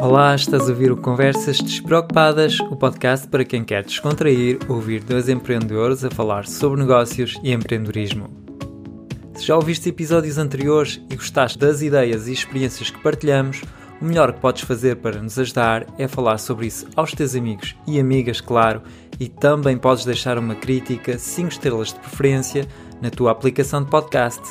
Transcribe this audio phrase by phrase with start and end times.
[0.00, 5.28] Olá, estás a ouvir o Conversas Despreocupadas, o podcast para quem quer descontrair, ouvir dois
[5.28, 8.30] empreendedores a falar sobre negócios e empreendedorismo.
[9.34, 13.60] Se já ouviste episódios anteriores e gostaste das ideias e experiências que partilhamos,
[14.00, 17.74] o melhor que podes fazer para nos ajudar é falar sobre isso aos teus amigos
[17.84, 18.82] e amigas, claro,
[19.18, 22.68] e também podes deixar uma crítica, 5 estrelas de preferência,
[23.02, 24.42] na tua aplicação de podcast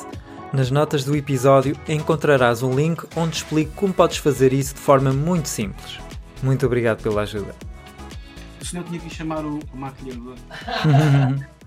[0.52, 5.12] nas notas do episódio encontrarás um link onde explico como podes fazer isso de forma
[5.12, 5.98] muito simples.
[6.42, 7.54] Muito obrigado pela ajuda.
[8.60, 10.36] O senhor tinha que chamar o, o maquilhador.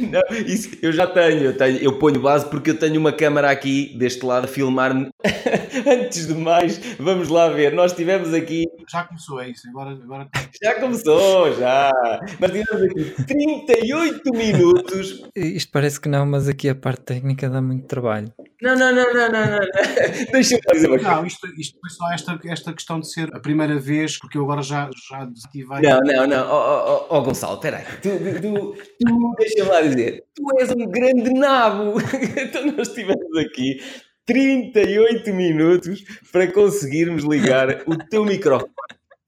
[0.00, 3.50] Não, isso eu já tenho, eu tenho, eu ponho base porque eu tenho uma câmara
[3.50, 5.08] aqui deste lado a filmar-me.
[5.86, 7.72] Antes de mais, vamos lá ver.
[7.72, 8.64] Nós tivemos aqui.
[8.90, 9.68] Já começou, é isso.
[9.68, 10.28] Agora, agora...
[10.62, 11.90] Já começou, já.
[12.38, 15.22] Nós tivemos aqui 38 minutos.
[15.36, 18.32] Isto parece que não, mas aqui a parte técnica dá muito trabalho.
[18.62, 19.58] Não, não, não, não, não, não.
[20.32, 23.78] Deixa-me dizer uma Não, isto, isto foi só esta, esta questão de ser a primeira
[23.78, 25.80] vez, porque eu agora já, já desativei.
[25.80, 26.46] Não, não, não.
[26.46, 27.84] Ó oh, oh, oh, Gonçalo, peraí.
[28.02, 29.89] Tu, tu, tu, tu deixa-me lá dizer.
[30.34, 31.94] Tu és um grande nabo.
[32.36, 33.80] então nós estivemos aqui
[34.26, 38.70] 38 minutos para conseguirmos ligar o teu microfone.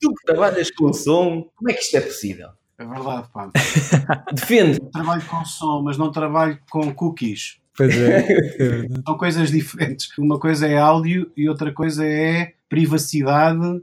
[0.01, 2.49] Tu que trabalhas com som, como é que isto é possível?
[2.79, 3.51] É verdade, pá.
[4.33, 4.79] Defende.
[4.81, 7.61] Eu trabalho com som, mas não trabalho com cookies.
[7.77, 8.27] Pois é.
[9.07, 10.17] São coisas diferentes.
[10.19, 13.83] Uma coisa é áudio e outra coisa é privacidade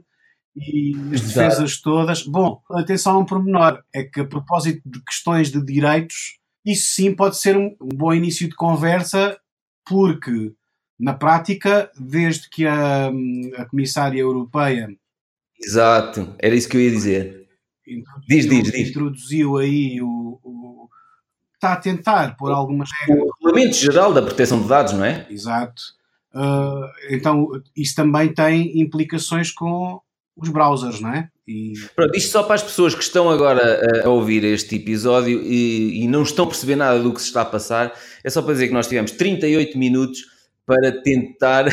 [0.56, 2.22] e as defesas todas.
[2.22, 7.14] Bom, atenção a um pormenor: é que a propósito de questões de direitos, isso sim
[7.14, 9.38] pode ser um, um bom início de conversa,
[9.84, 10.52] porque
[10.98, 13.10] na prática, desde que a,
[13.56, 14.94] a Comissária Europeia.
[15.58, 17.48] Exato, era isso que eu ia dizer.
[18.28, 18.90] Diz, diz, diz.
[18.90, 20.88] Introduziu aí o, o.
[21.54, 23.26] Está a tentar pôr algumas regras.
[23.26, 25.26] O Regulamento Geral da Proteção de Dados, não é?
[25.30, 25.82] Exato.
[26.34, 30.00] Uh, então, isso também tem implicações com
[30.36, 31.28] os browsers, não é?
[31.50, 31.72] E...
[31.96, 36.06] Pronto, isto só para as pessoas que estão agora a, ouvir este episódio e, e,
[36.06, 38.68] não estão a perceber nada do que se está a passar, é só para dizer
[38.68, 40.20] que nós tivemos 38 minutos
[40.64, 41.64] para tentar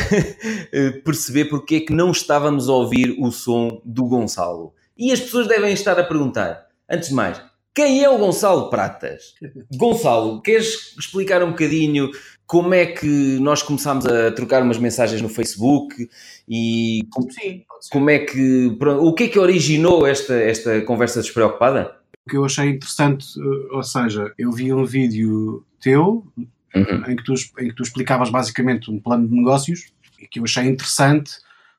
[1.04, 4.74] perceber porque é que não estávamos a ouvir o som do Gonçalo.
[4.96, 7.40] E as pessoas devem estar a perguntar, antes de mais,
[7.72, 9.34] quem é o Gonçalo Pratas?
[9.76, 12.10] Gonçalo, queres explicar um bocadinho
[12.44, 16.08] como é que nós começámos a trocar umas mensagens no Facebook
[16.48, 21.96] e Sim, como é que o que é que originou esta, esta conversa despreocupada?
[22.26, 26.26] O que eu achei interessante, eh, ou seja, eu vi um vídeo teu
[26.74, 27.04] uhum.
[27.06, 30.44] em, que tu, em que tu explicavas basicamente um plano de negócios e que eu
[30.44, 31.32] achei interessante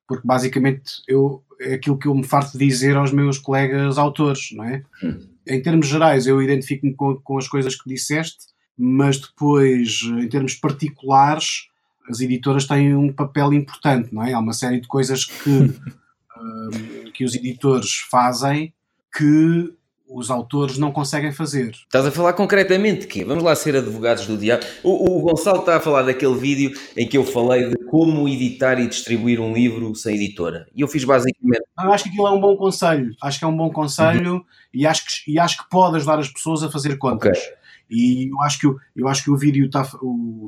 [0.09, 4.49] porque basicamente eu, é aquilo que eu me farto de dizer aos meus colegas autores,
[4.53, 4.83] não é?
[5.03, 5.29] Uhum.
[5.47, 10.55] Em termos gerais, eu identifico-me com, com as coisas que disseste, mas depois, em termos
[10.55, 11.68] particulares,
[12.09, 14.33] as editoras têm um papel importante, não é?
[14.33, 18.73] Há uma série de coisas que, uh, que os editores fazem
[19.15, 19.73] que
[20.09, 21.69] os autores não conseguem fazer.
[21.69, 23.23] Estás a falar concretamente de quê?
[23.23, 24.65] Vamos lá ser advogados do diabo.
[24.83, 28.79] O, o, Gonçalo está a falar daquele vídeo em que eu falei de como editar
[28.79, 30.67] e distribuir um livro sem editora.
[30.75, 31.61] E eu fiz basicamente.
[31.79, 33.15] Eu acho que aquilo é um bom conselho.
[33.21, 34.45] Acho que é um bom conselho uhum.
[34.73, 37.37] e, acho que, e acho que pode ajudar as pessoas a fazer contas.
[37.37, 37.58] Okay.
[37.89, 39.87] E eu acho que, eu acho que o vídeo está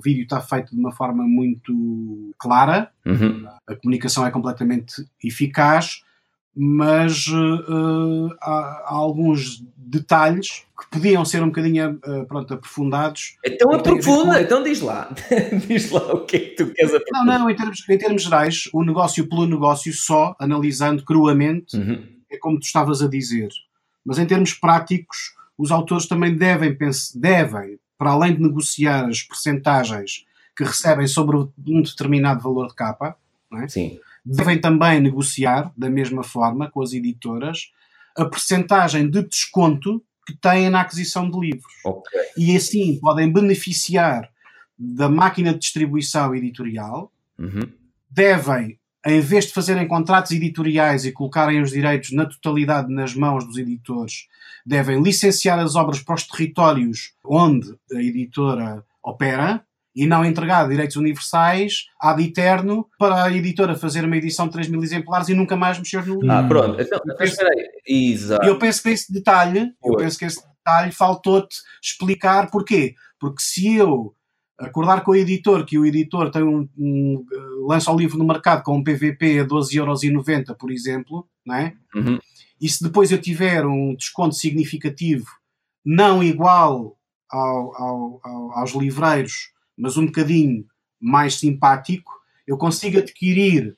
[0.05, 3.47] está feito de uma forma muito clara, uhum.
[3.67, 6.03] a comunicação é completamente eficaz
[6.55, 13.37] mas uh, há, há, alguns detalhes que podiam ser um bocadinho uh, pronto, aprofundados.
[13.45, 14.39] Então aprofunda, com...
[14.39, 15.09] então diz lá.
[15.67, 17.25] diz lá o que é que tu queres aprofundar.
[17.25, 22.05] Não, não, em termos, em termos gerais, o negócio pelo negócio, só analisando cruamente, uhum.
[22.29, 23.49] é como tu estavas a dizer.
[24.05, 26.75] Mas em termos práticos, os autores também devem,
[27.15, 30.25] devem para além de negociar as percentagens
[30.57, 33.15] que recebem sobre um determinado valor de capa,
[33.53, 33.67] é?
[34.25, 37.71] Devem também negociar, da mesma forma, com as editoras,
[38.15, 41.73] a percentagem de desconto que têm na aquisição de livros.
[41.85, 42.21] Okay.
[42.37, 44.29] E assim podem beneficiar
[44.77, 47.71] da máquina de distribuição editorial, uhum.
[48.09, 53.45] devem, em vez de fazerem contratos editoriais e colocarem os direitos na totalidade nas mãos
[53.45, 54.27] dos editores,
[54.65, 59.63] devem licenciar as obras para os territórios onde a editora opera
[59.95, 64.69] e não entregar direitos universais ad eterno para a editora fazer uma edição de 3
[64.69, 66.31] mil exemplares e nunca mais mexer no livro.
[66.31, 66.81] Ah, pronto.
[66.81, 67.69] Então, espera aí.
[67.85, 68.45] Exato.
[68.45, 72.95] Eu penso que esse detalhe, eu penso que esse detalhe faltou-te explicar porquê.
[73.19, 74.15] Porque se eu
[74.67, 77.25] acordar com o editor que o editor tem um, um
[77.67, 81.73] lança o livro no mercado com um PVP a 12,90€, por exemplo, não é?
[81.95, 82.19] Uhum.
[82.59, 85.25] e se depois eu tiver um desconto significativo
[85.83, 86.97] não igual
[87.29, 90.65] ao, ao, ao, aos livreiros mas um bocadinho
[90.99, 92.11] mais simpático,
[92.45, 93.75] eu consigo adquirir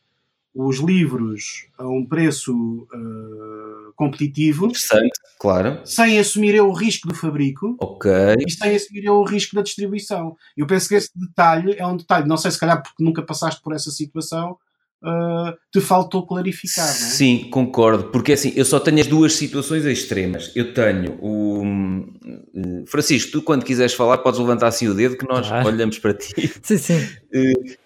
[0.53, 4.65] os livros a um preço uh, competitivo.
[4.65, 5.81] Interessante, claro.
[5.83, 7.75] Sem assumir eu o risco do fabrico.
[7.79, 8.11] Ok.
[8.45, 10.35] E sem assumir eu o risco da distribuição.
[10.55, 13.61] Eu penso que esse detalhe é um detalhe, não sei se calhar porque nunca passaste
[13.61, 14.57] por essa situação,
[15.03, 17.09] uh, te faltou clarificar, não é?
[17.09, 20.51] Sim, concordo, porque assim, eu só tenho as duas situações extremas.
[20.55, 21.63] Eu tenho o.
[21.63, 25.67] Uh, Francisco, tu quando quiseres falar, podes levantar assim o dedo que nós claro.
[25.67, 26.51] olhamos para ti.
[26.61, 26.99] Sim, sim.
[27.33, 27.82] Uh,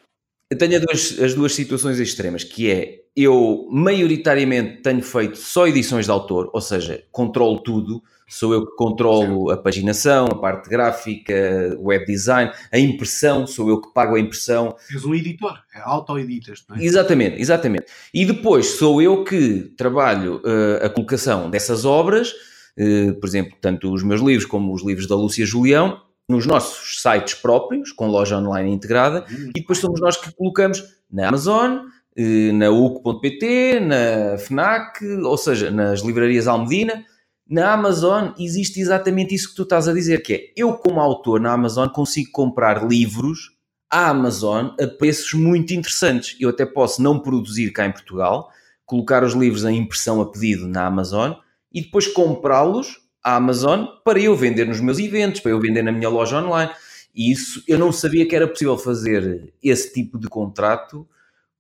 [0.50, 5.68] eu tenho as duas, as duas situações extremas, que é eu maioritariamente tenho feito só
[5.68, 10.70] edições de autor, ou seja, controlo tudo sou eu que controlo a paginação, a parte
[10.70, 11.34] gráfica,
[11.80, 14.76] o web design, a impressão, sou eu que pago a impressão.
[14.92, 16.84] És um editor, é auto-editas, não é?
[16.84, 17.86] Exatamente, exatamente.
[18.14, 22.34] E depois sou eu que trabalho uh, a colocação dessas obras,
[22.78, 27.02] uh, por exemplo, tanto os meus livros como os livros da Lúcia Julião, nos nossos
[27.02, 29.52] sites próprios, com loja online integrada, hum.
[29.56, 31.78] e depois somos nós que colocamos na Amazon,
[32.18, 37.06] uh, na UC.pt, na FNAC, ou seja, nas livrarias Almedina,
[37.50, 41.40] na Amazon existe exatamente isso que tu estás a dizer, que é eu como autor
[41.40, 43.56] na Amazon consigo comprar livros
[43.90, 46.36] à Amazon a preços muito interessantes.
[46.42, 48.52] Eu até posso não produzir cá em Portugal,
[48.86, 51.34] colocar os livros em impressão a pedido na Amazon
[51.72, 55.92] e depois comprá-los à Amazon para eu vender nos meus eventos, para eu vender na
[55.92, 56.72] minha loja online.
[57.14, 61.06] E isso eu não sabia que era possível fazer esse tipo de contrato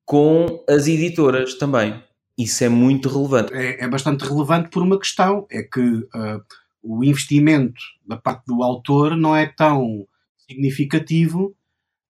[0.05, 2.01] com as editoras também.
[2.37, 3.53] Isso é muito relevante.
[3.53, 6.41] É, é bastante relevante por uma questão: é que uh,
[6.81, 10.07] o investimento da parte do autor não é tão
[10.47, 11.53] significativo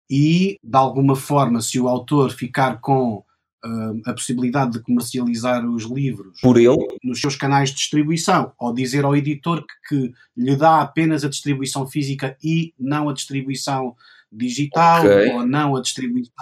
[0.08, 3.24] e, de alguma forma, se o autor ficar com
[3.68, 8.74] uh, a possibilidade de comercializar os livros por ele nos seus canais de distribuição, ou
[8.74, 13.96] dizer ao editor que, que lhe dá apenas a distribuição física e não a distribuição
[14.32, 15.32] digital okay.
[15.32, 16.34] ou não a distribuição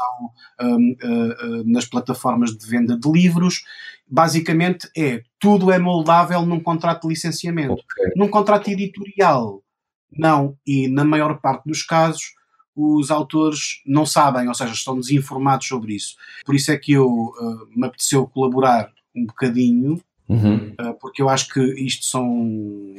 [0.62, 3.63] um, uh, uh, nas plataformas de venda de livros.
[4.07, 7.74] Basicamente é tudo é moldável num contrato de licenciamento.
[7.74, 8.12] Okay.
[8.16, 9.63] Num contrato editorial,
[10.12, 10.57] não.
[10.66, 12.33] E na maior parte dos casos,
[12.75, 16.16] os autores não sabem, ou seja, estão desinformados sobre isso.
[16.45, 20.74] Por isso é que eu uh, me apeteceu colaborar um bocadinho, uhum.
[21.00, 22.95] porque eu acho que isto são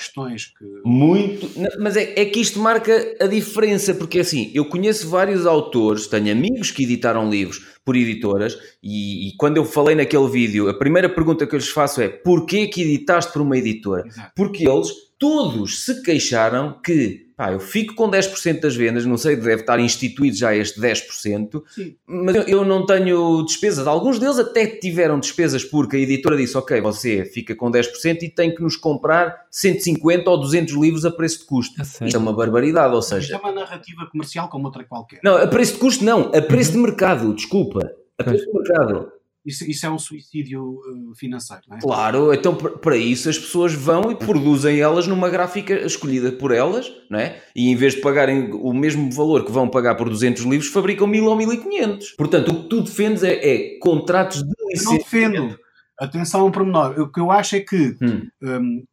[0.00, 0.64] questões que.
[0.84, 1.50] Muito.
[1.78, 6.32] Mas é, é que isto marca a diferença, porque assim, eu conheço vários autores, tenho
[6.32, 11.08] amigos que editaram livros por editoras, e, e, quando eu falei naquele vídeo, a primeira
[11.08, 14.06] pergunta que eu lhes faço é: porquê que editaste por uma editora?
[14.06, 14.32] Exato.
[14.34, 14.88] Porque eles
[15.20, 19.78] todos se queixaram que pá, eu fico com 10% das vendas, não sei, deve estar
[19.78, 21.94] instituído já este 10%, Sim.
[22.06, 23.86] mas eu, eu, não tenho despesas.
[23.86, 28.30] Alguns deles até tiveram despesas porque a editora disse: Ok, você fica com 10% e
[28.30, 31.78] tem que nos comprar 150 ou 200 livros a preço de custo.
[31.78, 33.20] É Isto é uma barbaridade, ou seja.
[33.20, 35.20] Isto é uma narrativa comercial como outra qualquer.
[35.22, 36.76] Não, a preço de custo não, a preço uhum.
[36.76, 37.92] de mercado, desculpa.
[38.18, 39.19] A preço de mercado.
[39.44, 41.80] Isso, isso é um suicídio uh, financeiro, não é?
[41.80, 46.92] Claro, então para isso as pessoas vão e produzem elas numa gráfica escolhida por elas,
[47.08, 47.42] não é?
[47.56, 51.06] E em vez de pagarem o mesmo valor que vão pagar por 200 livros, fabricam
[51.06, 52.10] 1000 ou 1500.
[52.10, 54.90] Portanto, o que tu defendes é, é contratos de licença.
[54.90, 55.58] Não defendo.
[55.98, 56.98] Atenção a um pormenor.
[57.00, 58.28] O que eu acho é que hum.
[58.42, 58.84] um, uh,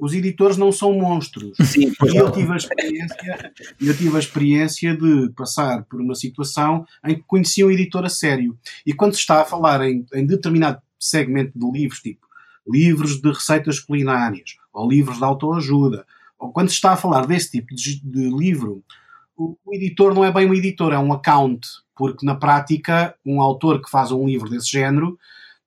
[0.00, 1.56] os editores não são monstros.
[1.66, 6.84] Sim, e eu tive, a experiência, eu tive a experiência de passar por uma situação
[7.04, 8.58] em que conheci um editor a sério.
[8.84, 12.26] E quando se está a falar em, em determinado segmento de livros, tipo
[12.66, 16.06] livros de receitas culinárias, ou livros de autoajuda,
[16.38, 18.82] ou quando se está a falar desse tipo de, de livro,
[19.36, 23.40] o, o, editor não é bem um editor, é um account, porque na prática, um
[23.40, 25.18] autor que faz um livro desse género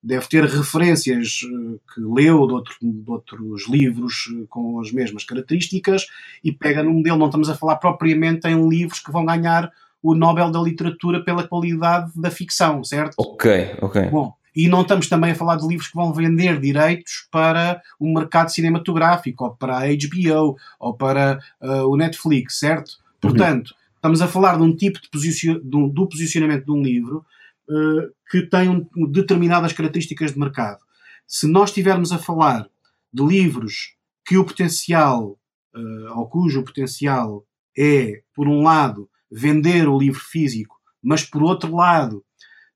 [0.04, 5.24] deve ter referências eh, que leu de, outro, de, outros livros eh, com as mesmas
[5.24, 6.06] características
[6.44, 7.18] e pega num modelo.
[7.18, 11.48] Não estamos a falar propriamente em livros que vão ganhar o Nobel da Literatura pela
[11.48, 13.14] qualidade da ficção, certo?
[13.16, 14.10] Ok, ok.
[14.10, 18.12] Bom, e não estamos também a falar de livros que vão vender direitos para o
[18.12, 22.90] mercado cinematográfico, ou para a HBO, ou para uh, o Netflix, certo?
[22.90, 23.30] Uhum.
[23.30, 23.76] Portanto, uhum.
[23.96, 25.58] estamos a falar de um tipo de, posicion...
[25.62, 27.24] do posicionamento de um livro
[27.68, 30.80] uh, que têm determinadas características de mercado.
[31.26, 32.68] Se nós estivermos a falar
[33.12, 33.94] de livros
[34.26, 35.38] que o potencial,
[35.74, 37.44] uh, ou cujo potencial
[37.76, 42.24] é, por um lado, vender o livro físico, mas por outro lado,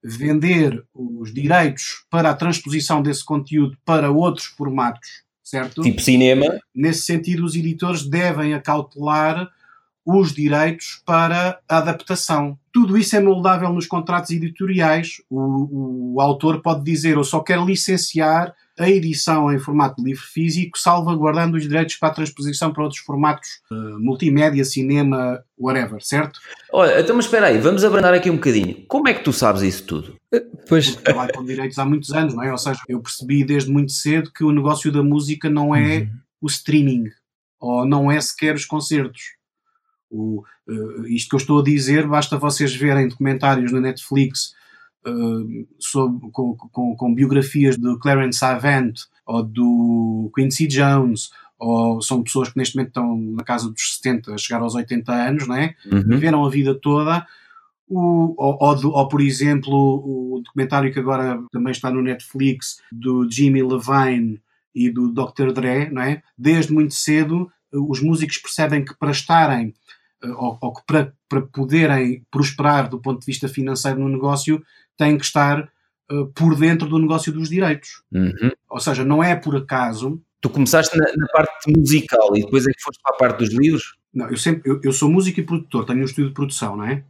[0.03, 5.83] vender os direitos para a transposição desse conteúdo para outros formatos, certo?
[5.83, 6.45] Tipo cinema.
[6.75, 9.49] Nesse sentido, os editores devem acautelar
[10.05, 15.21] os direitos para a adaptação tudo isso é moldável nos contratos editoriais.
[15.29, 20.23] O, o autor pode dizer: Eu só quero licenciar a edição em formato de livro
[20.23, 26.39] físico, salvaguardando os direitos para a transposição para outros formatos, uh, multimédia, cinema, whatever, certo?
[26.73, 28.85] Olha, então, mas espera aí, vamos abrandar aqui um bocadinho.
[28.87, 30.15] Como é que tu sabes isso tudo?
[30.69, 30.95] Pois.
[30.95, 32.53] Eu trabalho com direitos há muitos anos, não é?
[32.53, 36.11] Ou seja, eu percebi desde muito cedo que o negócio da música não é uhum.
[36.43, 37.07] o streaming,
[37.59, 39.38] ou não é sequer os concertos.
[40.11, 44.55] O, uh, isto que eu estou a dizer, basta vocês verem documentários na Netflix
[45.07, 48.93] uh, sobre, com, com, com, biografias do Clarence Avant
[49.27, 54.35] ou do Quincy Jones, ou são pessoas que neste momento estão na casa dos 70,
[54.35, 55.75] a chegar aos 80 anos, não é?
[55.91, 56.03] Uhum.
[56.03, 57.27] Viveram a vida toda.
[57.87, 63.29] O, ou, ou, ou, por exemplo, o documentário que agora também está no Netflix do
[63.31, 64.41] Jimmy Levine
[64.75, 65.53] e do Dr.
[65.53, 66.23] Dre, não é?
[66.37, 69.75] Desde muito cedo, os músicos percebem que para estarem eh,
[70.23, 74.63] ou, ou que para, para poderem prosperar do ponto de vista financeiro no negócio,
[74.97, 75.69] têm que estar
[76.11, 78.03] uh, por dentro do negócio dos direitos.
[78.13, 78.51] Uhum.
[78.69, 80.21] Ou seja, não é por acaso.
[80.41, 83.53] Tu começaste na, na, parte musical e depois é que foste para a parte dos
[83.53, 83.97] livros?
[84.13, 86.85] Não, eu sempre eu, eu sou músico e produtor, tenho um estúdio de produção, não
[86.85, 87.05] é?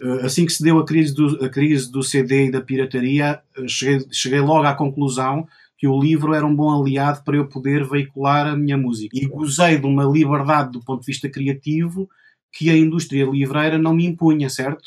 [0.00, 3.40] Uh, assim que se deu a crise do, a crise do CD e da pirataria,
[3.58, 7.46] uh, cheguei, cheguei logo à conclusão que o livro era um bom aliado para eu
[7.46, 9.16] poder veicular a minha música.
[9.16, 12.08] E gozei de uma liberdade do ponto de vista criativo
[12.52, 14.84] que a indústria livreira não me impunha, certo?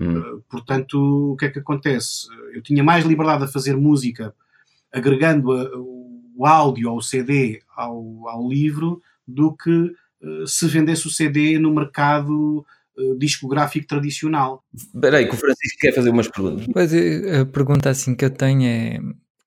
[0.00, 0.18] Hum.
[0.18, 2.26] Uh, portanto, o que é que acontece?
[2.54, 4.34] Eu tinha mais liberdade a fazer música
[4.92, 11.10] agregando a, o áudio ao CD ao, ao livro do que uh, se vendesse o
[11.10, 12.64] CD no mercado
[12.96, 14.64] uh, discográfico tradicional.
[14.74, 16.66] Espera aí, que o Francisco quer fazer umas perguntas.
[16.72, 18.98] Pois, a pergunta assim que eu tenho é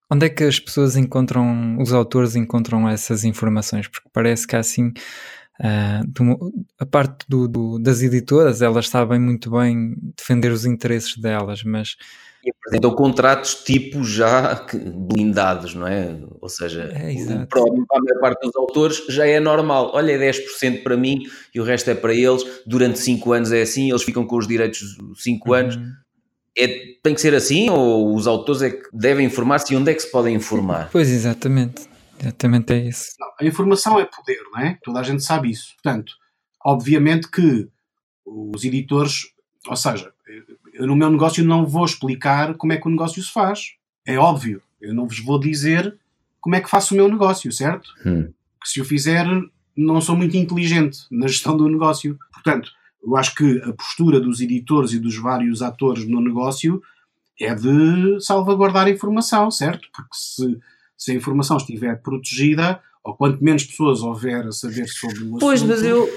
[0.10, 3.88] onde é que as pessoas encontram, os autores encontram essas informações?
[3.88, 4.94] Porque parece que há assim
[5.60, 11.64] Uh, a parte do, do, das editoras, elas sabem muito bem defender os interesses delas,
[11.64, 11.96] mas.
[12.44, 16.16] E apresentam contratos tipo já blindados, não é?
[16.42, 19.92] Ou seja, é, para a maior parte dos autores já é normal.
[19.96, 22.44] Olha, é 10% para mim e o resto é para eles.
[22.68, 25.56] Durante 5 anos é assim, eles ficam com os direitos 5 uhum.
[25.56, 25.80] anos.
[26.56, 26.68] É,
[27.02, 30.02] tem que ser assim ou os autores é que devem informar-se e onde é que
[30.02, 30.90] se podem informar?
[30.92, 31.95] Pois, exatamente.
[32.20, 33.12] Exatamente é isso.
[33.20, 34.80] Não, a informação é poder, não é?
[34.84, 35.74] Toda a gente sabe isso.
[35.76, 36.14] Portanto,
[36.64, 37.68] obviamente que
[38.26, 39.28] os editores,
[39.68, 40.12] ou seja,
[40.74, 43.74] eu no meu negócio não vou explicar como é que o negócio se faz.
[44.06, 44.62] É óbvio.
[44.82, 45.98] Eu não vos vou dizer
[46.40, 47.90] como é que faço o meu negócio, certo?
[48.06, 48.32] Hum.
[48.62, 49.26] Que se o fizer,
[49.76, 52.18] não sou muito inteligente na gestão do negócio.
[52.32, 52.72] Portanto,
[53.04, 56.82] eu acho que a postura dos editores e dos vários atores no negócio
[57.40, 59.88] é de salvaguardar a informação, certo?
[59.94, 60.60] Porque se
[60.98, 65.40] se a informação estiver protegida, ou quanto menos pessoas houver a saber sobre o assunto.
[65.40, 66.10] Pois, mas eu.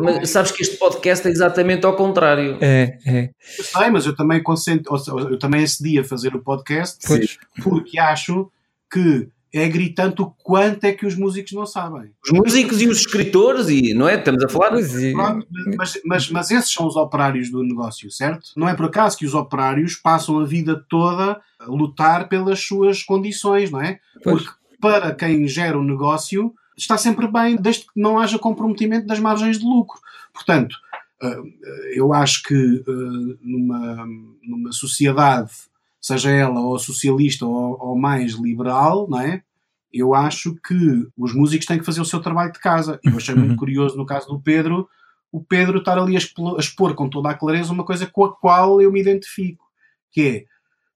[0.00, 2.56] Mas sabes que este podcast é exatamente ao contrário.
[2.60, 3.30] É, é.
[3.58, 4.88] Eu sei, mas eu também consento,
[5.30, 7.38] eu também acedi a fazer o podcast pois.
[7.60, 8.50] porque acho
[8.90, 12.12] que é gritante o quanto é que os músicos não sabem.
[12.24, 14.16] Os músicos e os escritores, e não é?
[14.16, 14.78] Estamos a falar.
[14.78, 15.12] É.
[15.12, 18.50] Pronto, mas, mas, mas esses são os operários do negócio, certo?
[18.56, 23.02] Não é por acaso que os operários passam a vida toda a lutar pelas suas
[23.02, 24.00] condições, não é?
[24.22, 24.42] Pois.
[24.42, 29.06] Porque para quem gera o um negócio está sempre bem, desde que não haja comprometimento
[29.06, 29.98] das margens de lucro.
[30.32, 30.76] Portanto,
[31.20, 31.40] eh,
[31.94, 34.06] eu acho que eh, numa,
[34.42, 35.50] numa sociedade
[36.00, 39.42] seja ela ou socialista ou, ou mais liberal, não é?
[39.92, 43.00] Eu acho que os músicos têm que fazer o seu trabalho de casa.
[43.02, 43.56] Eu achei muito uhum.
[43.56, 44.88] curioso no caso do Pedro,
[45.32, 48.80] o Pedro estar ali a expor, com toda a clareza uma coisa com a qual
[48.80, 49.64] eu me identifico,
[50.10, 50.44] que é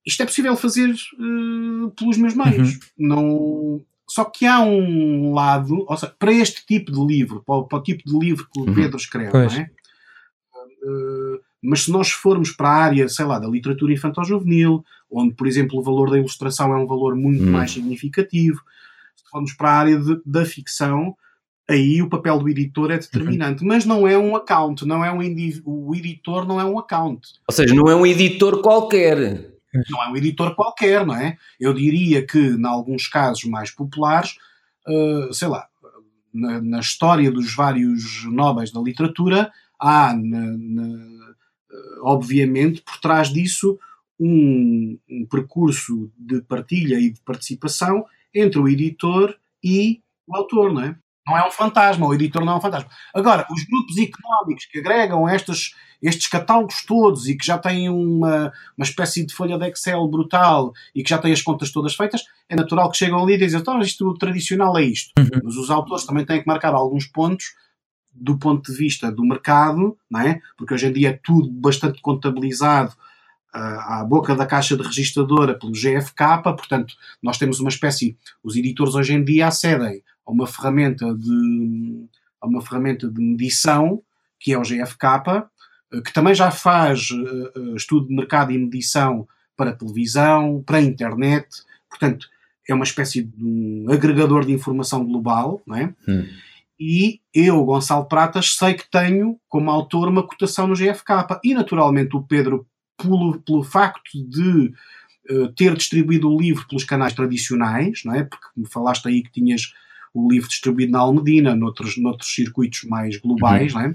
[0.05, 2.75] isto é possível fazer uh, pelos meus meios.
[2.75, 2.81] Uhum.
[2.99, 7.79] Não, só que há um lado, ou seja, para este tipo de livro, para, para
[7.79, 8.75] o tipo de livro que o uhum.
[8.75, 9.71] Pedro escreve, não é?
[10.85, 15.47] Uh, mas se nós formos para a área, sei lá, da literatura infantil-juvenil, onde, por
[15.47, 17.53] exemplo, o valor da ilustração é um valor muito hum.
[17.53, 18.61] mais significativo,
[19.15, 21.17] se formos para a área de, da ficção,
[21.69, 23.63] aí o papel do editor é determinante.
[23.63, 23.69] Uhum.
[23.69, 25.21] Mas não é um account, não é um
[25.65, 27.29] o editor não é um account.
[27.49, 29.53] Ou seja, não é um editor qualquer.
[29.91, 31.37] Não é um editor qualquer, não é?
[31.59, 34.37] Eu diria que, em alguns casos mais populares,
[34.87, 35.67] uh, sei lá,
[36.33, 41.12] na, na, história dos vários nobres da literatura, há na, na
[42.03, 43.79] obviamente, por trás disso,
[44.19, 50.83] um, um, percurso de partilha e de participação entre o editor e o autor, não
[50.83, 50.97] é?
[51.27, 52.91] Não é um fantasma, o editor não é um fantasma.
[53.15, 58.53] Agora, os grupos económicos que agregam estes, estes catálogos todos e que já têm uma,
[58.77, 62.25] uma espécie de folha de Excel brutal e que já têm as contas todas feitas,
[62.49, 65.13] é natural que chegam ali e dizem, então isto tradicional é isto.
[65.17, 65.41] Uhum.
[65.45, 67.55] Mas os autores também têm que marcar alguns pontos
[68.13, 70.41] do ponto de vista do mercado, não é?
[70.57, 72.93] porque hoje em dia é tudo bastante contabilizado
[73.55, 78.57] uh, à boca da caixa de registradora pelo GFK, portanto, nós temos uma espécie, os
[78.57, 82.07] editores hoje em dia acedem a uma ferramenta de,
[82.41, 84.03] a uma ferramenta de medição,
[84.39, 85.07] que é o GFK,
[85.93, 89.27] uh, que também já faz uh, estudo de mercado e medição
[89.57, 91.49] para televisão, para internet,
[91.89, 92.29] portanto,
[92.69, 95.95] é uma espécie de um agregador de informação global, não é?
[96.09, 96.27] Hum.
[96.79, 101.41] E eu, Gonçalo Pratas, sei que tenho como autor uma cotação no GFK.
[101.45, 102.67] E naturalmente o Pedro,
[103.01, 104.73] pelo, pelo facto de
[105.31, 108.25] uh, ter distribuído o livro pelos canais tradicionais, não é?
[108.25, 109.73] Porque me falaste aí que tinhas
[110.15, 113.81] o livro distribuído na Almedina, noutros, noutros circuitos mais globais, uhum.
[113.81, 113.95] não é?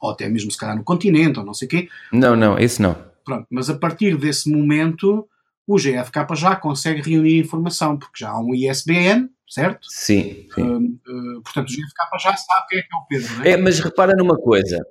[0.00, 1.88] Ou até mesmo se calhar no continente, ou não sei o quê.
[2.12, 2.96] Não, não, esse não.
[3.24, 5.28] Pronto, mas a partir desse momento
[5.66, 9.86] o GFK já consegue reunir informação, porque já há um ISBN, certo?
[9.90, 10.46] Sim.
[10.54, 10.62] sim.
[10.62, 13.50] Uh, uh, portanto, o GFK já sabe quem é que é o Pedro, não é?
[13.50, 14.84] é mas repara numa coisa: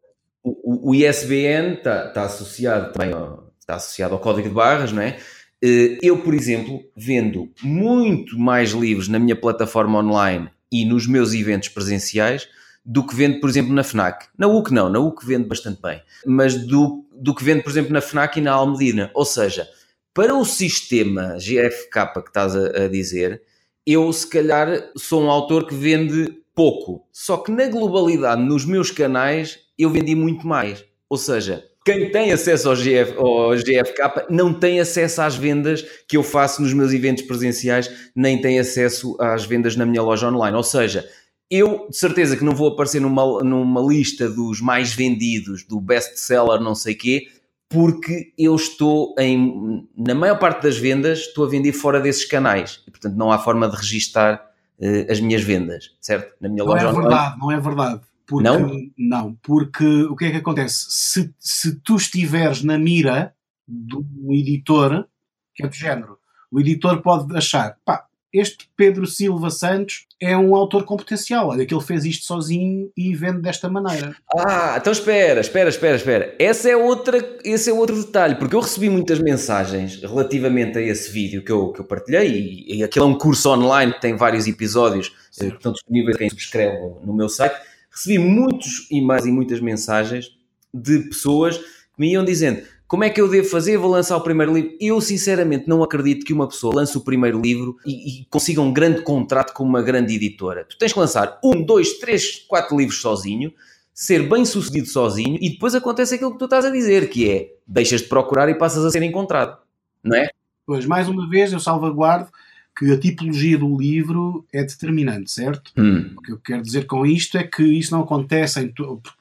[0.44, 5.02] o, o ISBN está tá associado também ao, está associado ao código de barras, não
[5.02, 5.18] é?
[5.64, 11.34] Uh, eu, por exemplo, vendo muito mais livros na minha plataforma online e nos meus
[11.34, 12.48] eventos presenciais
[12.86, 14.28] do que vendo, por exemplo, na FNAC.
[14.38, 17.92] Na UC não, na UC vendo bastante bem, mas do, do que vendo, por exemplo,
[17.92, 19.12] na FNAC e na Almedina.
[19.14, 19.68] Ou seja,
[20.14, 23.42] para o sistema GFK que estás a, a dizer,
[23.88, 27.08] eu se calhar sou um autor que vende pouco.
[27.13, 30.84] Só que na globalidade, nos meus canais, eu vendi muito mais.
[31.10, 36.17] Ou seja, quem tem acesso ao, GF, ao GFK não tem acesso às vendas que
[36.17, 40.58] eu faço nos meus eventos presenciais, nem tem acesso às vendas na minha loja online.
[40.58, 41.08] Ou seja,
[41.50, 46.20] eu de certeza que não vou aparecer numa, numa lista dos mais vendidos, do best
[46.20, 47.27] seller, não sei quê,
[47.69, 52.81] porque eu estou em, na maior parte das vendas, estou a vender fora desses canais
[52.88, 54.41] e, portanto, não há forma de registar
[54.79, 56.33] uh, as minhas vendas, certo?
[56.41, 57.07] Na minha não loja é online.
[57.07, 58.01] verdade, não é verdade.
[58.25, 58.71] Porque, não?
[58.97, 60.86] Não, porque o que é que acontece?
[60.89, 63.33] Se, se tu estiveres na mira
[63.67, 65.07] do editor,
[65.55, 66.17] que é do género,
[66.51, 68.07] o editor pode achar, pá,
[68.39, 71.50] este Pedro Silva Santos é um autor com potencial.
[71.50, 74.15] Olha que ele fez isto sozinho e vende desta maneira.
[74.36, 76.36] Ah, então espera, espera, espera, espera.
[76.39, 81.12] Essa é outra, esse é outro detalhe, porque eu recebi muitas mensagens relativamente a esse
[81.12, 82.29] vídeo que eu, que eu partilhei,
[82.67, 86.17] e, e aquele é um curso online que tem vários episódios eh, que estão disponíveis
[86.17, 87.56] quem subscreve no meu site.
[87.91, 90.32] Recebi muitos e-mails e muitas mensagens
[90.73, 93.78] de pessoas que me iam dizendo como é que eu devo fazer?
[93.78, 94.78] Vou lançar o primeiro livro.
[94.80, 98.71] Eu, sinceramente, não acredito que uma pessoa lance o primeiro livro e, e, consiga um
[98.71, 100.63] grande contrato com uma grande editora.
[100.63, 103.54] Tu tens que lançar um, dois, três, quatro livros sozinho,
[103.93, 107.54] ser bem sucedido sozinho e depois acontece aquilo que tu estás a dizer, que é
[107.67, 109.58] deixas de procurar e passas a ser encontrado.
[110.02, 110.30] Não é?
[110.65, 112.30] Pois, mais uma vez, eu salvaguardo
[112.78, 115.71] que a tipologia do livro é determinante, certo?
[115.76, 116.13] Hum.
[116.15, 118.71] O que eu quero dizer com isto é que isso não acontece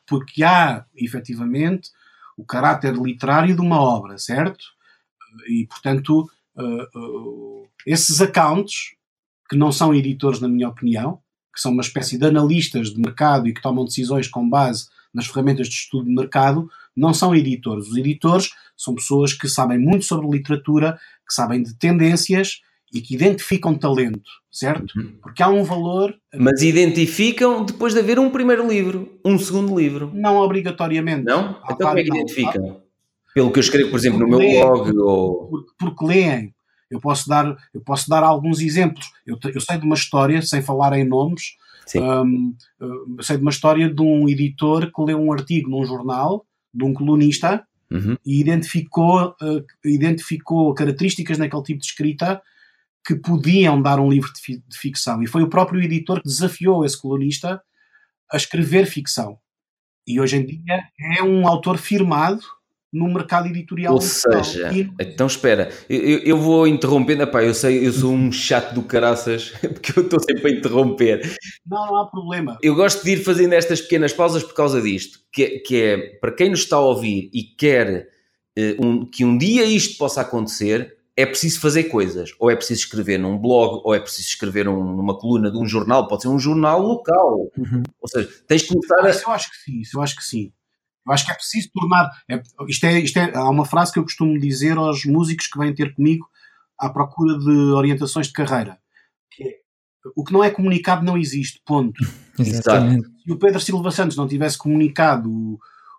[0.06, 1.90] porque há, efetivamente,
[2.36, 4.64] o caráter literário de uma obra, certo?
[5.48, 8.94] E, portanto, uh, uh, esses accounts,
[9.48, 11.20] que não são editores, na minha opinião,
[11.54, 15.26] que são uma espécie de analistas de mercado e que tomam decisões com base nas
[15.26, 17.88] ferramentas de estudo de mercado, não são editores.
[17.88, 22.60] Os editores são pessoas que sabem muito sobre literatura, que sabem de tendências
[22.96, 24.98] e que identificam talento, certo?
[24.98, 25.14] Uhum.
[25.22, 26.14] Porque há um valor.
[26.34, 30.10] Mas identificam depois de haver um primeiro livro, um segundo livro.
[30.14, 31.24] Não obrigatoriamente.
[31.24, 31.60] Não?
[31.64, 32.80] Então como é que identificam?
[33.34, 35.48] Pelo que eu escrevo, por exemplo, porque no meu leem, blog ou.
[35.48, 36.54] Porque, porque leem.
[36.90, 39.10] Eu posso dar, eu posso dar alguns exemplos.
[39.26, 41.56] Eu, eu sei de uma história, sem falar em nomes,
[41.96, 46.44] um, eu sei de uma história de um editor que leu um artigo num jornal
[46.72, 48.16] de um colunista uhum.
[48.24, 52.42] e identificou, uh, identificou características naquele tipo de escrita
[53.06, 55.22] que podiam dar um livro de, de ficção.
[55.22, 57.62] E foi o próprio editor que desafiou esse colunista
[58.32, 59.38] a escrever ficção.
[60.06, 60.82] E hoje em dia
[61.16, 62.40] é um autor firmado
[62.92, 63.94] no mercado editorial.
[63.94, 64.90] Ou seja, e...
[64.98, 69.50] então espera, eu, eu vou interrompendo, epá, eu sei, eu sou um chato do caraças,
[69.60, 71.36] porque eu estou sempre a interromper.
[71.66, 72.58] Não, não há problema.
[72.62, 76.32] Eu gosto de ir fazendo estas pequenas pausas por causa disto, que, que é, para
[76.32, 78.08] quem nos está a ouvir e quer
[78.58, 82.34] uh, um, que um dia isto possa acontecer, é preciso fazer coisas.
[82.38, 85.66] Ou é preciso escrever num blog, ou é preciso escrever um, numa coluna de um
[85.66, 87.50] jornal, pode ser um jornal local.
[87.56, 87.82] Uhum.
[88.00, 89.10] Ou seja, tens que começar a.
[89.10, 90.52] Isso eu acho que sim, isso eu acho que sim.
[91.06, 92.10] Eu acho que é preciso tornar.
[92.28, 95.58] É, isto é, isto é, há uma frase que eu costumo dizer aos músicos que
[95.58, 96.28] vêm ter comigo
[96.78, 98.78] à procura de orientações de carreira.
[99.30, 99.54] Que é,
[100.14, 101.98] o que não é comunicado não existe, ponto.
[102.38, 103.08] Exatamente.
[103.24, 105.30] Se o Pedro Silva Santos não tivesse comunicado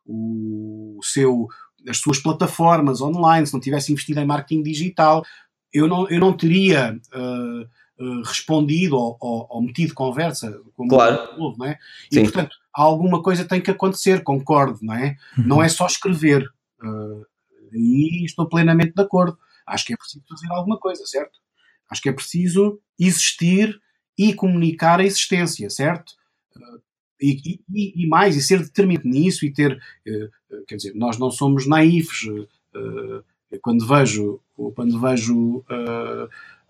[0.05, 1.47] o, o seu
[1.87, 5.23] as suas plataformas online, se não tivesse investido em marketing digital,
[5.73, 11.35] eu não, eu não teria uh, uh, respondido ou, ou, ou, metido conversa, como claro.
[11.37, 11.77] o não é?
[12.11, 12.23] E Sim.
[12.23, 15.15] portanto, alguma coisa tem que acontecer, concordo, não é?
[15.37, 15.47] Uhum.
[15.47, 16.47] Não é só escrever.
[16.81, 17.25] Uh,
[17.73, 19.37] e estou plenamente de acordo.
[19.65, 21.39] Acho que é preciso fazer alguma coisa, certo?
[21.89, 23.79] Acho que é preciso existir
[24.17, 26.13] e comunicar a existência, certo?
[27.19, 31.31] E, e, e, mais, e ser determinado nisso e ter, uh, quer dizer, nós não
[31.31, 32.27] somos naifes.
[32.27, 33.23] Uh,
[33.61, 34.39] quando vejo,
[34.75, 35.63] quando vejo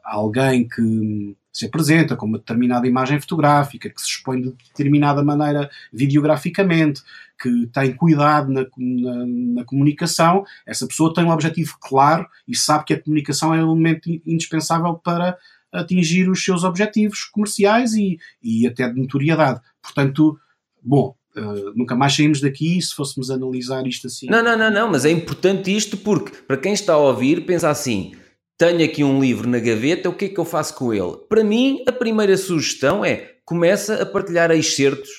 [0.04, 5.72] alguém que se apresenta com uma determinada imagem fotográfica, que se expõe de determinada maneira
[5.92, 7.02] videograficamente,
[7.42, 12.86] que tem cuidado na, na, na, comunicação, essa pessoa tem um objetivo claro e sabe
[12.86, 15.36] que a comunicação é um elemento indispensável para
[15.72, 19.60] atingir os seus objetivos comerciais e, e até de notoriedade.
[19.88, 20.38] Portanto,
[20.82, 24.26] bom, Uh, nunca mais saímos daqui se fôssemos analisar isto assim.
[24.26, 27.70] Não, não, não, não, mas é importante isto porque, para quem está a ouvir, pensa
[27.70, 28.16] assim:
[28.58, 31.16] tenho aqui um livro na gaveta, o que é que eu faço com ele?
[31.30, 35.10] Para mim, a primeira sugestão é começa a partilhar excertos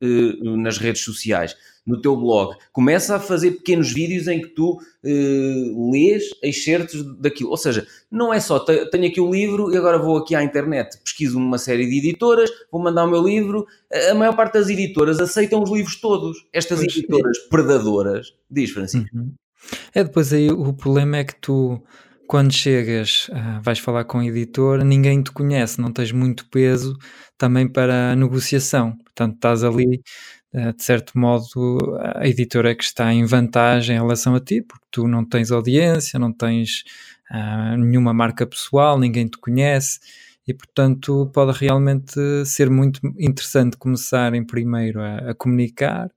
[0.00, 2.56] uh, nas redes sociais, no teu blog.
[2.72, 7.50] Começa a fazer pequenos vídeos em que tu uh, lês excertos daquilo.
[7.50, 10.42] Ou seja, não é só tenho aqui o um livro e agora vou aqui à
[10.42, 13.66] internet, pesquiso uma série de editoras, vou mandar o meu livro.
[14.10, 16.46] A maior parte das editoras aceitam os livros todos.
[16.52, 17.48] Estas pois editoras é.
[17.48, 19.08] predadoras, diz Francisco.
[19.14, 19.32] Uhum.
[19.94, 21.82] É, depois aí o problema é que tu
[22.26, 26.96] quando chegas, uh, vais falar com o editor, ninguém te conhece, não tens muito peso
[27.36, 28.96] também para a negociação.
[28.96, 30.02] Portanto, estás ali,
[30.76, 34.86] de certo modo, a editora é que está em vantagem em relação a ti, porque
[34.90, 36.84] tu não tens audiência, não tens
[37.30, 39.98] uh, nenhuma marca pessoal, ninguém te conhece.
[40.46, 42.14] E portanto pode realmente
[42.44, 46.10] ser muito interessante começarem primeiro a, a comunicar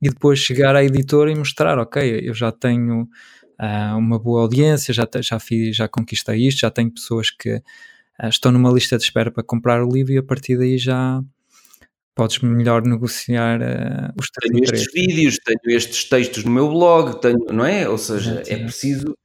[0.00, 4.94] e depois chegar à editora e mostrar, ok, eu já tenho uh, uma boa audiência,
[4.94, 9.04] já, já, fiz, já conquistei isto, já tenho pessoas que uh, estão numa lista de
[9.04, 11.22] espera para comprar o livro e a partir daí já
[12.14, 17.20] podes melhor negociar uh, os teus Tenho estes vídeos, tenho estes textos no meu blog,
[17.20, 17.88] tenho, não é?
[17.88, 19.16] Ou seja, é, é preciso.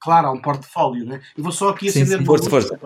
[0.00, 1.20] Claro, há um portfólio, né?
[1.36, 2.24] Eu vou só aqui acender sim, sim.
[2.24, 2.78] Força, força.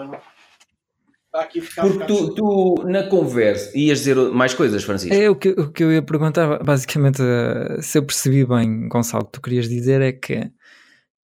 [1.80, 5.14] Porque tu, tu, na conversa, ias dizer mais coisas, Francisco?
[5.14, 9.24] É, o que, o que eu ia perguntar, basicamente, eh, se eu percebi bem, Gonçalo,
[9.24, 10.50] o que tu querias dizer é que,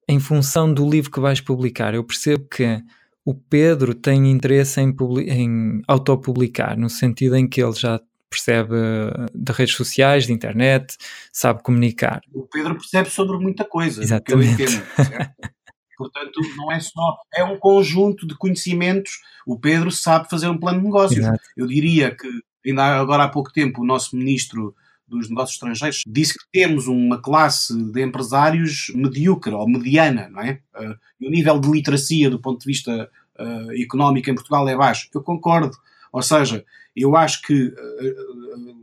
[0.06, 2.82] em função do livro que vais publicar, eu percebo que
[3.24, 4.94] o Pedro tem interesse em,
[5.28, 10.96] em autopublicar, no sentido em que ele já percebe eh, de redes sociais, de internet,
[11.32, 12.22] sabe comunicar.
[12.32, 14.56] O Pedro percebe sobre muita coisa, Exatamente.
[14.56, 14.86] que eu entendo,
[15.96, 19.20] Portanto, não é só, é um conjunto de conhecimentos.
[19.46, 21.20] O Pedro sabe fazer um plano de negócios.
[21.20, 21.40] Exato.
[21.56, 22.26] Eu diria que,
[22.66, 24.74] ainda agora há pouco tempo, o nosso ministro
[25.12, 30.60] dos negócios estrangeiros disse que temos uma classe de empresários medíocre ou mediana, não é?
[30.74, 34.76] Uh, e o nível de literacia do ponto de vista uh, económico em Portugal é
[34.76, 35.08] baixo.
[35.14, 35.76] Eu concordo.
[36.12, 36.64] Ou seja,
[36.96, 38.76] eu acho que, uh,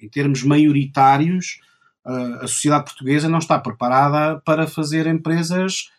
[0.00, 1.60] em termos maioritários,
[2.40, 5.90] a sociedade portuguesa não está preparada para fazer empresas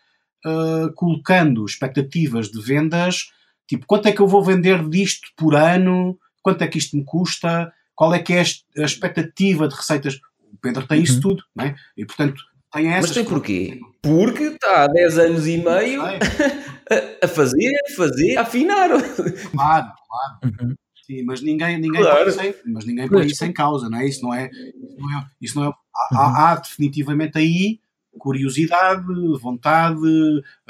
[0.94, 3.30] colocando expectativas de vendas,
[3.66, 6.18] tipo, quanto é que eu vou vender disto por ano?
[6.40, 7.70] Quanto é que isto me custa?
[7.98, 8.44] Qual é que é
[8.78, 10.20] a expectativa de receitas?
[10.52, 11.20] O Pedro tem isso uhum.
[11.20, 11.74] tudo, não é?
[11.96, 12.40] E portanto
[12.72, 13.10] tem essas.
[13.10, 13.80] Mas tem porquê?
[14.00, 16.02] Porque está há 10 anos e meio
[17.20, 18.88] a fazer, a fazer, a afinar.
[18.90, 19.02] Claro,
[19.50, 20.38] claro.
[20.44, 20.76] Uhum.
[21.04, 22.18] Sim, mas ninguém, ninguém claro.
[22.18, 24.06] põe isso em, mas ninguém põe isso em causa, não é?
[24.06, 24.48] Isso não é.
[24.48, 25.72] Isso não é, isso não é
[26.12, 26.36] há, uhum.
[26.36, 27.80] há, definitivamente aí
[28.16, 29.04] curiosidade,
[29.40, 29.98] vontade,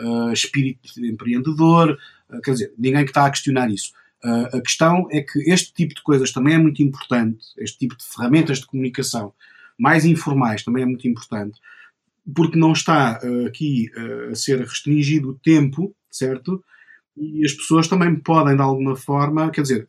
[0.01, 1.99] uh, espírito empreendedor,
[2.31, 3.93] uh, quer dizer, ninguém que está a questionar isso.
[4.25, 7.97] Uh, a questão é que este tipo de coisas também é muito importante, este tipo
[7.97, 9.33] de ferramentas de comunicação
[9.79, 11.61] mais informais também é muito importante,
[12.35, 13.89] porque não está aqui
[14.31, 16.63] a ser restringido o tempo, certo?
[17.17, 19.89] E as pessoas também podem, de alguma forma, quer dizer,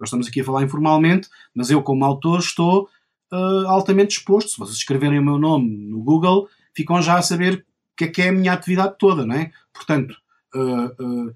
[0.00, 2.88] nós estamos aqui a falar informalmente, mas eu, como autor, estou
[3.30, 4.50] uh, altamente exposto.
[4.50, 7.54] Se vocês escreverem o meu nome no Google, ficam já a saber
[7.92, 9.52] o que é que é a minha atividade toda, não é?
[9.72, 10.14] Portanto,
[10.54, 11.34] uh, uh,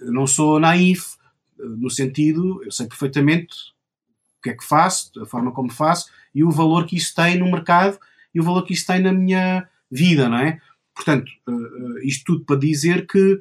[0.00, 1.15] não sou naif,
[1.58, 3.54] no sentido, eu sei perfeitamente
[4.38, 7.38] o que é que faço, a forma como faço e o valor que isso tem
[7.38, 7.98] no mercado
[8.34, 10.60] e o valor que isso tem na minha vida, não é?
[10.94, 11.30] Portanto,
[12.02, 13.40] isto tudo para dizer que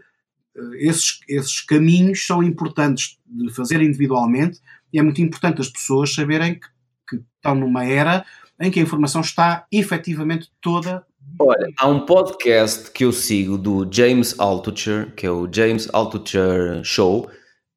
[0.75, 4.60] esses, esses caminhos são importantes de fazer individualmente
[4.91, 6.67] e é muito importante as pessoas saberem que
[7.08, 8.25] que estão numa era
[8.60, 11.06] em que a informação está efetivamente toda.
[11.39, 16.84] Olha, há um podcast que eu sigo do James Altucher, que é o James Altucher
[16.84, 17.30] Show,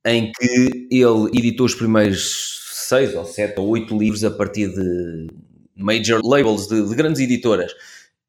[0.08, 5.26] em que ele editou os primeiros seis ou sete ou oito livros a partir de
[5.76, 7.72] major labels, de, de grandes editoras.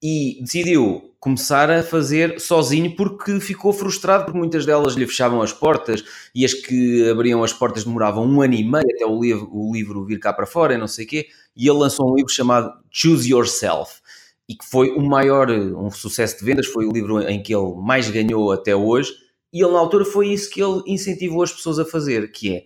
[0.01, 5.51] e decidiu começar a fazer sozinho porque ficou frustrado porque muitas delas lhe fechavam as
[5.51, 9.49] portas e as que abriam as portas demoravam um ano e meio até o livro,
[9.51, 12.15] o livro vir cá para fora e não sei o quê e ele lançou um
[12.15, 13.99] livro chamado Choose Yourself
[14.47, 17.75] e que foi o maior, um sucesso de vendas, foi o livro em que ele
[17.75, 19.13] mais ganhou até hoje
[19.53, 22.65] e ele na altura foi isso que ele incentivou as pessoas a fazer, que é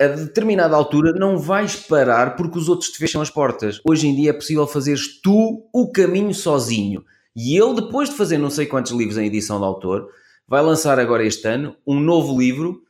[0.00, 3.80] a determinada altura não vais parar porque os outros te fecham as portas.
[3.88, 7.04] Hoje em dia é possível fazeres tu o caminho sozinho.
[7.36, 10.08] E ele, depois de fazer não sei quantos livros em edição de autor,
[10.46, 12.82] vai lançar agora este ano um novo livro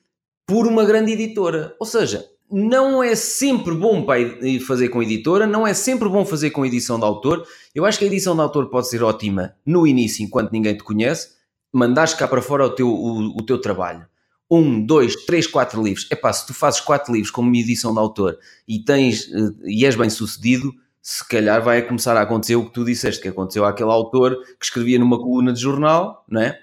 [0.46, 1.74] por uma grande editora.
[1.78, 4.18] Ou seja, não é sempre bom para
[4.66, 7.46] fazer com editora, não é sempre bom fazer com edição de autor.
[7.74, 10.84] Eu acho que a edição de autor pode ser ótima no início, enquanto ninguém te
[10.84, 11.33] conhece,
[11.74, 14.06] mandares cá para fora o teu, o, o teu trabalho
[14.50, 16.06] um, dois, três, quatro livros.
[16.10, 19.50] É pá, se tu fazes quatro livros como uma edição de autor e tens eh,
[19.64, 23.28] e és bem sucedido, se calhar vai começar a acontecer o que tu disseste, que
[23.28, 26.60] aconteceu àquele autor que escrevia numa coluna de jornal, não é?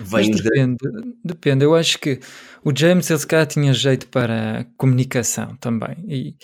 [0.00, 0.76] Vem Mas depende,
[1.24, 1.64] depende.
[1.64, 2.20] Eu acho que
[2.64, 5.96] o James, ele calhar tinha jeito para comunicação também.
[6.08, 6.36] E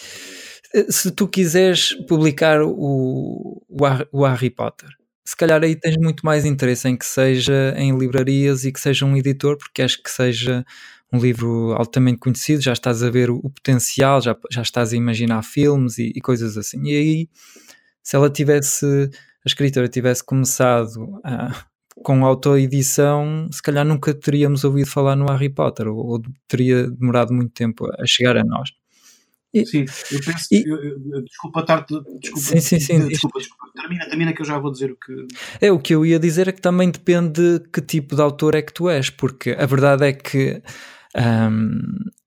[0.74, 3.62] eh, se tu quiseres publicar o,
[4.10, 4.88] o Harry Potter,
[5.24, 9.06] se calhar aí tens muito mais interesse em que seja em livrarias e que seja
[9.06, 10.64] um editor, porque acho que seja
[11.12, 15.42] um livro altamente conhecido, já estás a ver o, potencial, já, já estás a imaginar
[15.42, 16.82] filmes e, e, coisas assim.
[16.84, 17.28] E aí,
[18.02, 21.64] se ela tivesse, a escritora tivesse começado a,
[22.02, 27.32] com autoedição, se calhar nunca teríamos ouvido falar no Harry Potter, ou, ou teria demorado
[27.34, 28.70] muito tempo a chegar a nós.
[29.54, 30.46] E, sim, eu penso.
[30.50, 31.84] E, eu, eu, desculpa estar.
[31.84, 33.08] Desculpa, sim, sim, sim.
[33.08, 35.26] Desculpa, desculpa, termina, termina que eu já vou dizer o que.
[35.60, 38.54] É, o que eu ia dizer é que também depende de que tipo de autor
[38.54, 40.62] é que tu és, porque a verdade é que
[41.16, 41.80] um,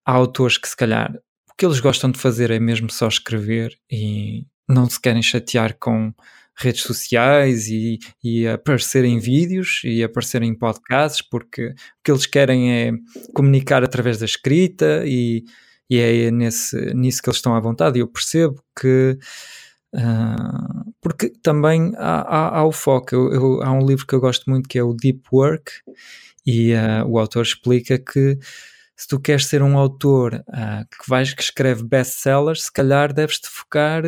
[0.05, 1.11] há autores que, se calhar,
[1.49, 5.75] o que eles gostam de fazer é mesmo só escrever e não se querem chatear
[5.79, 6.13] com
[6.57, 12.25] redes sociais e, e aparecer em vídeos e aparecer em podcasts, porque o que eles
[12.25, 12.91] querem é
[13.33, 15.43] comunicar através da escrita e
[15.89, 17.97] e é nesse, nisso que eles estão à vontade.
[17.97, 19.17] E eu percebo que.
[19.93, 23.15] Uh, porque também há, há, há o foco.
[23.15, 25.71] Eu, eu, há um livro que eu gosto muito que é o Deep Work,
[26.45, 28.37] e uh, o autor explica que
[28.97, 33.49] se tu queres ser um autor uh, que, vais, que escreve best-sellers, se calhar deves-te
[33.49, 34.03] focar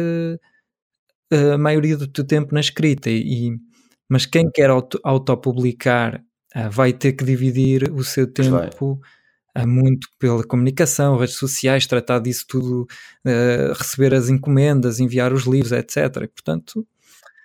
[1.30, 3.10] a maioria do teu tempo na escrita.
[3.10, 3.58] E,
[4.10, 6.24] mas quem quer auto, autopublicar
[6.72, 9.00] vai ter que dividir o seu tempo
[9.66, 12.88] muito pela comunicação, redes sociais, tratar disso tudo,
[13.26, 15.98] uh, receber as encomendas, enviar os livros, etc.
[16.24, 16.86] E, portanto,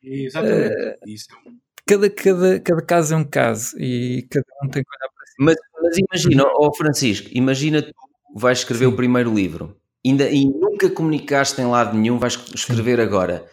[0.03, 0.75] Exatamente.
[1.07, 1.63] Uh.
[1.87, 5.35] Cada, cada, cada caso é um caso e cada um tem que olhar para si.
[5.39, 7.93] Mas, mas imagina, ó oh Francisco, imagina tu
[8.35, 8.93] vais escrever Sim.
[8.93, 13.03] o primeiro livro ainda, e nunca comunicaste em lado nenhum, vais escrever Sim.
[13.03, 13.47] agora.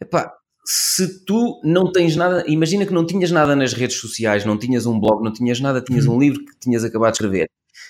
[0.00, 0.32] Epá,
[0.64, 4.84] se tu não tens nada, imagina que não tinhas nada nas redes sociais, não tinhas
[4.86, 6.16] um blog, não tinhas nada, tinhas uhum.
[6.16, 7.48] um livro que tinhas acabado de escrever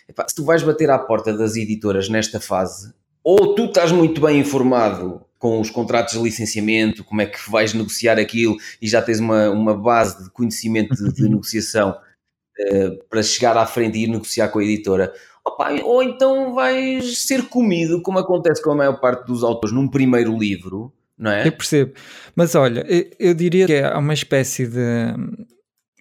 [0.09, 4.20] Epá, se tu vais bater à porta das editoras nesta fase, ou tu estás muito
[4.20, 9.03] bem informado com os contratos de licenciamento, como é que vais negociar aquilo e já
[9.03, 14.05] tens uma, uma base de conhecimento de, de negociação uh, para chegar à frente e
[14.05, 15.12] ir negociar com a editora.
[15.44, 19.88] Opa, ou então vais ser comido, como acontece com a maior parte dos autores num
[19.88, 21.46] primeiro livro, não é?
[21.46, 21.94] Eu percebo.
[22.35, 25.14] Mas olha, eu, eu diria que é uma espécie de,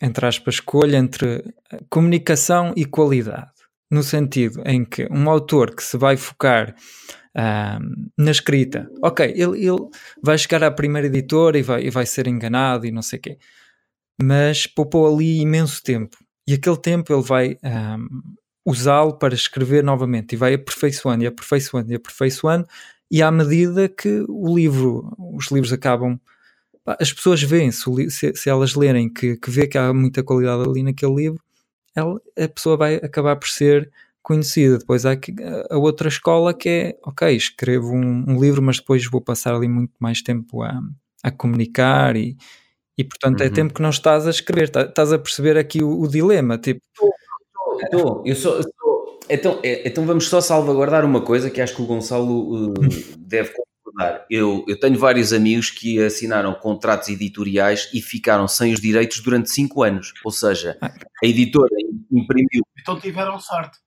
[0.02, 1.44] entre aspas, escolha entre
[1.90, 3.55] comunicação e qualidade
[3.90, 6.76] no sentido em que um autor que se vai focar
[8.18, 9.90] na escrita, ok, ele, ele,
[10.24, 13.22] vai chegar à primeira editora e vai, e vai ser enganado e não sei o
[13.22, 13.38] quê,
[14.22, 16.18] mas poupou ali imenso tempo.
[16.48, 17.58] E aquele tempo ele vai
[18.66, 22.66] usá-lo para escrever novamente e vai aperfeiçoando e aperfeiçoando e aperfeiçoando
[23.12, 26.20] e à medida que o livro, os livros acabam
[27.00, 27.90] as pessoas veem, se,
[28.36, 31.42] se, elas lerem que, que vê que há muita qualidade ali naquele livro,
[31.96, 33.90] ela, a pessoa vai acabar por ser
[34.22, 34.78] conhecida.
[34.78, 35.16] Depois há
[35.70, 39.68] a outra escola que é, ok, escrevo um, um livro, mas depois vou passar ali
[39.68, 40.82] muito mais tempo a,
[41.24, 42.36] a comunicar e,
[42.98, 43.52] e portanto é uhum.
[43.52, 44.70] é tempo que não estás a escrever.
[44.70, 46.82] Tá, estás a perceber aqui o, o dilema, tipo...
[47.84, 48.60] Estou, eu sou...
[49.30, 52.74] Então, é, então vamos só salvaguardar uma coisa que acho que o Gonçalo uh,
[53.18, 53.54] deve
[54.30, 59.50] eu, eu tenho vários amigos que assinaram contratos editoriais e ficaram sem os direitos durante
[59.50, 60.14] 5 anos.
[60.24, 60.92] Ou seja, ah.
[61.24, 61.76] a editora
[62.12, 62.64] imprimiu.
[62.80, 63.78] Então tiveram sorte.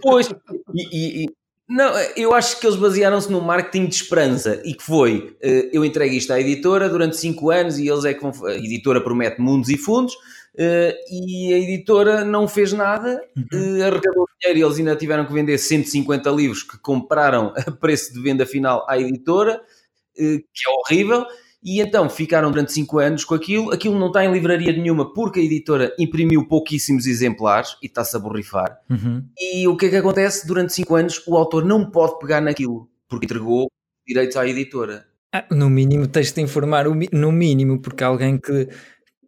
[0.00, 0.28] Pois,
[0.74, 1.26] e, e,
[1.68, 5.84] não, eu acho que eles basearam-se no marketing de esperança e que foi: eh, eu
[5.84, 8.32] entreguei isto à editora durante 5 anos e eles é que vão.
[8.46, 10.14] A editora promete mundos e fundos.
[10.58, 15.32] Uh, e a editora não fez nada, uh, arrecadou dinheiro e eles ainda tiveram que
[15.32, 20.70] vender 150 livros que compraram a preço de venda final à editora, uh, que é
[20.80, 21.26] horrível.
[21.62, 25.40] E então ficaram durante 5 anos com aquilo, aquilo não está em livraria nenhuma porque
[25.40, 28.78] a editora imprimiu pouquíssimos exemplares e está-se a borrifar.
[28.88, 29.24] Uhum.
[29.36, 30.46] E o que é que acontece?
[30.46, 33.68] Durante 5 anos o autor não pode pegar naquilo porque entregou
[34.06, 35.06] direitos à editora.
[35.32, 38.68] Ah, no mínimo tens de informar, no mínimo, porque alguém que,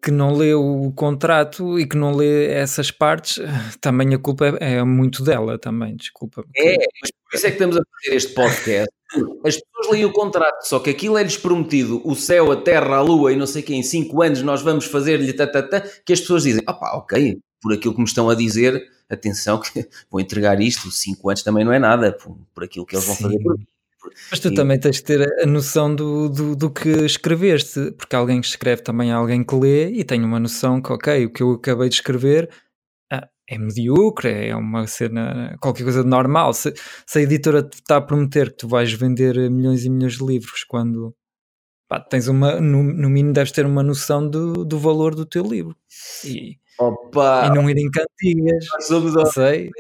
[0.03, 3.39] que não lê o contrato e que não lê essas partes,
[3.81, 6.45] também a culpa é, é muito dela também, desculpa.
[6.57, 8.91] É, mas por isso é que estamos a fazer este podcast.
[9.45, 13.01] As pessoas leem o contrato, só que aquilo é-lhes prometido, o céu, a terra, a
[13.01, 16.21] lua e não sei o que, em 5 anos nós vamos fazer-lhe tatatá, que as
[16.21, 20.61] pessoas dizem, opá, ok, por aquilo que me estão a dizer, atenção que vou entregar
[20.61, 23.23] isto, 5 anos também não é nada, por, por aquilo que eles vão Sim.
[23.25, 23.67] fazer por mim.
[24.31, 24.55] Mas tu e...
[24.55, 28.83] também tens de ter a noção do, do, do, que escreveste, porque alguém que escreve
[28.83, 31.89] também é alguém que lê e tem uma noção que, ok, o que eu acabei
[31.89, 32.51] de escrever
[33.13, 36.53] ah, é medíocre, é uma cena, qualquer coisa de normal.
[36.53, 36.73] Se,
[37.07, 40.25] se a editora te está a prometer que tu vais vender milhões e milhões de
[40.25, 41.15] livros quando
[41.89, 45.43] pá, tens uma, no, no mínimo deves ter uma noção do, do valor do teu
[45.43, 45.75] livro.
[46.25, 47.47] E, Opa!
[47.47, 48.65] E não ir em cantigas.
[48.73, 49.71] Nós somos, sei.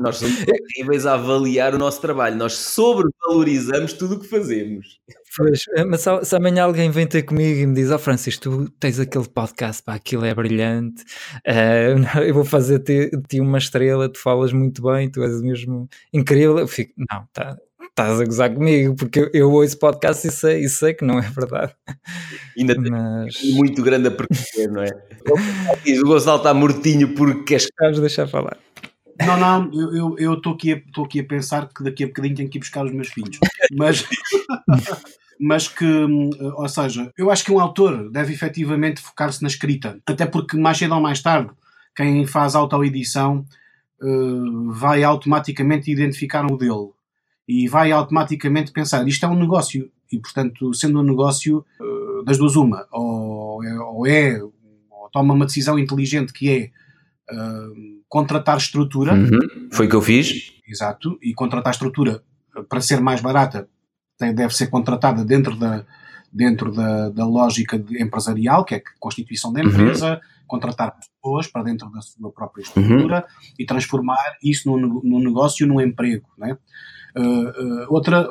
[0.00, 0.44] nós somos
[0.76, 2.34] horríveis a avaliar o nosso trabalho.
[2.34, 5.00] Nós sobrevalorizamos tudo o que fazemos.
[5.36, 7.98] Pois, eh, mas se, se amanhã alguém vem ter comigo e me diz: Ó oh,
[7.98, 11.04] Francisco, tu tens aquele podcast, pá, aquilo é brilhante,
[11.46, 16.58] uh, eu vou fazer-te uma estrela, tu falas muito bem, tu és mesmo incrível.
[16.58, 17.56] Eu fico: Não, tá,
[17.90, 21.18] estás a gozar comigo, porque eu, eu ouço podcast e sei, e sei que não
[21.18, 21.72] é verdade.
[22.56, 23.34] Ainda Mas...
[23.34, 24.90] tem muito grande a perceber, não é?
[26.00, 27.68] o Gonçalo está mortinho porque queres.
[27.80, 28.56] Vamos deixar falar.
[29.20, 32.58] Não, não, eu estou aqui, a, aqui a pensar que daqui a bocadinho tenho que
[32.58, 33.38] ir buscar os meus filhos.
[33.76, 34.06] Mas,
[35.40, 39.98] mas que, ou seja, eu acho que um autor deve efetivamente focar-se na escrita.
[40.06, 41.50] Até porque mais cedo ou mais tarde,
[41.96, 43.44] quem faz autoedição
[44.00, 46.90] uh, vai automaticamente identificar o dele
[47.48, 52.36] e vai automaticamente pensar isto é um negócio e portanto sendo um negócio eh, das
[52.36, 58.58] duas uma ou é, ou, é, ou toma uma decisão inteligente que é uh, contratar
[58.58, 59.68] estrutura uhum.
[59.72, 62.22] foi o que eu fiz exato e contratar estrutura
[62.68, 63.66] para ser mais barata
[64.18, 65.86] tem, deve ser contratada dentro da
[66.30, 70.20] dentro da, da lógica empresarial que é a constituição da empresa uhum.
[70.46, 73.54] contratar pessoas para dentro da sua própria estrutura uhum.
[73.58, 76.52] e transformar isso num, num negócio num emprego né?
[76.52, 76.97] Uh,
[77.88, 78.28] outra,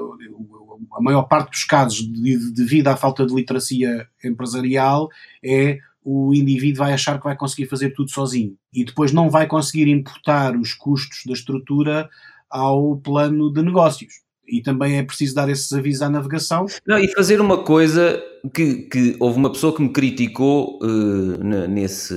[0.94, 5.10] a maior parte dos casos, de, devido à falta de literacia empresarial,
[5.44, 9.46] é o indivíduo vai achar que vai conseguir fazer tudo sozinho e depois não vai
[9.46, 12.10] conseguir imputar os custos da estrutura
[12.50, 16.66] ao plano de negócios e também é preciso dar esses avisos à navegação.
[16.86, 22.16] Não, e fazer uma coisa que, que houve uma pessoa que me criticou uh, nesse.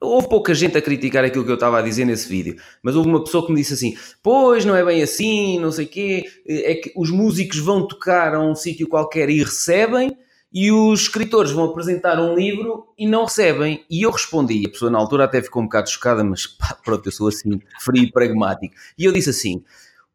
[0.00, 3.08] Houve pouca gente a criticar aquilo que eu estava a dizer nesse vídeo, mas houve
[3.08, 6.24] uma pessoa que me disse assim: Pois, não é bem assim, não sei o quê,
[6.46, 10.16] é que os músicos vão tocar a um sítio qualquer e recebem.
[10.50, 13.84] E os escritores vão apresentar um livro e não recebem.
[13.90, 17.06] E eu respondi, a pessoa na altura até ficou um bocado chocada, mas pá, pronto,
[17.06, 18.74] eu sou assim, frio e pragmático.
[18.98, 19.62] E eu disse assim: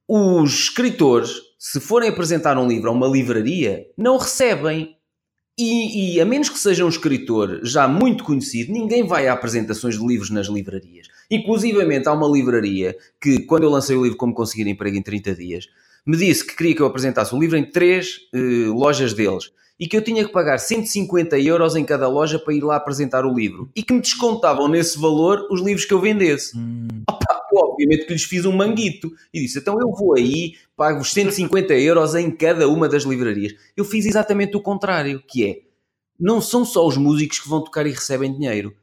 [0.07, 4.97] os escritores se forem apresentar um livro a uma livraria, não recebem.
[5.57, 9.97] E, e, a menos que seja um escritor já muito conhecido, ninguém vai a apresentações
[9.97, 11.07] de livros nas livrarias.
[11.31, 15.35] Inclusivamente há uma livraria que, quando eu lancei o livro Como Conseguir Emprego em 30
[15.35, 15.69] Dias,
[16.05, 19.49] me disse que queria que eu apresentasse o livro em três uh, lojas deles
[19.79, 23.25] e que eu tinha que pagar 150 euros em cada loja para ir lá apresentar
[23.25, 26.57] o livro e que me descontavam nesse valor os livros que eu vendesse.
[26.57, 26.87] Hum.
[27.55, 31.73] Obviamente que lhes fiz um manguito e disse: então eu vou aí, pago os 150
[31.75, 33.53] euros em cada uma das livrarias.
[33.75, 35.73] Eu fiz exatamente o contrário, que é
[36.19, 38.73] não são só os músicos que vão tocar e recebem dinheiro.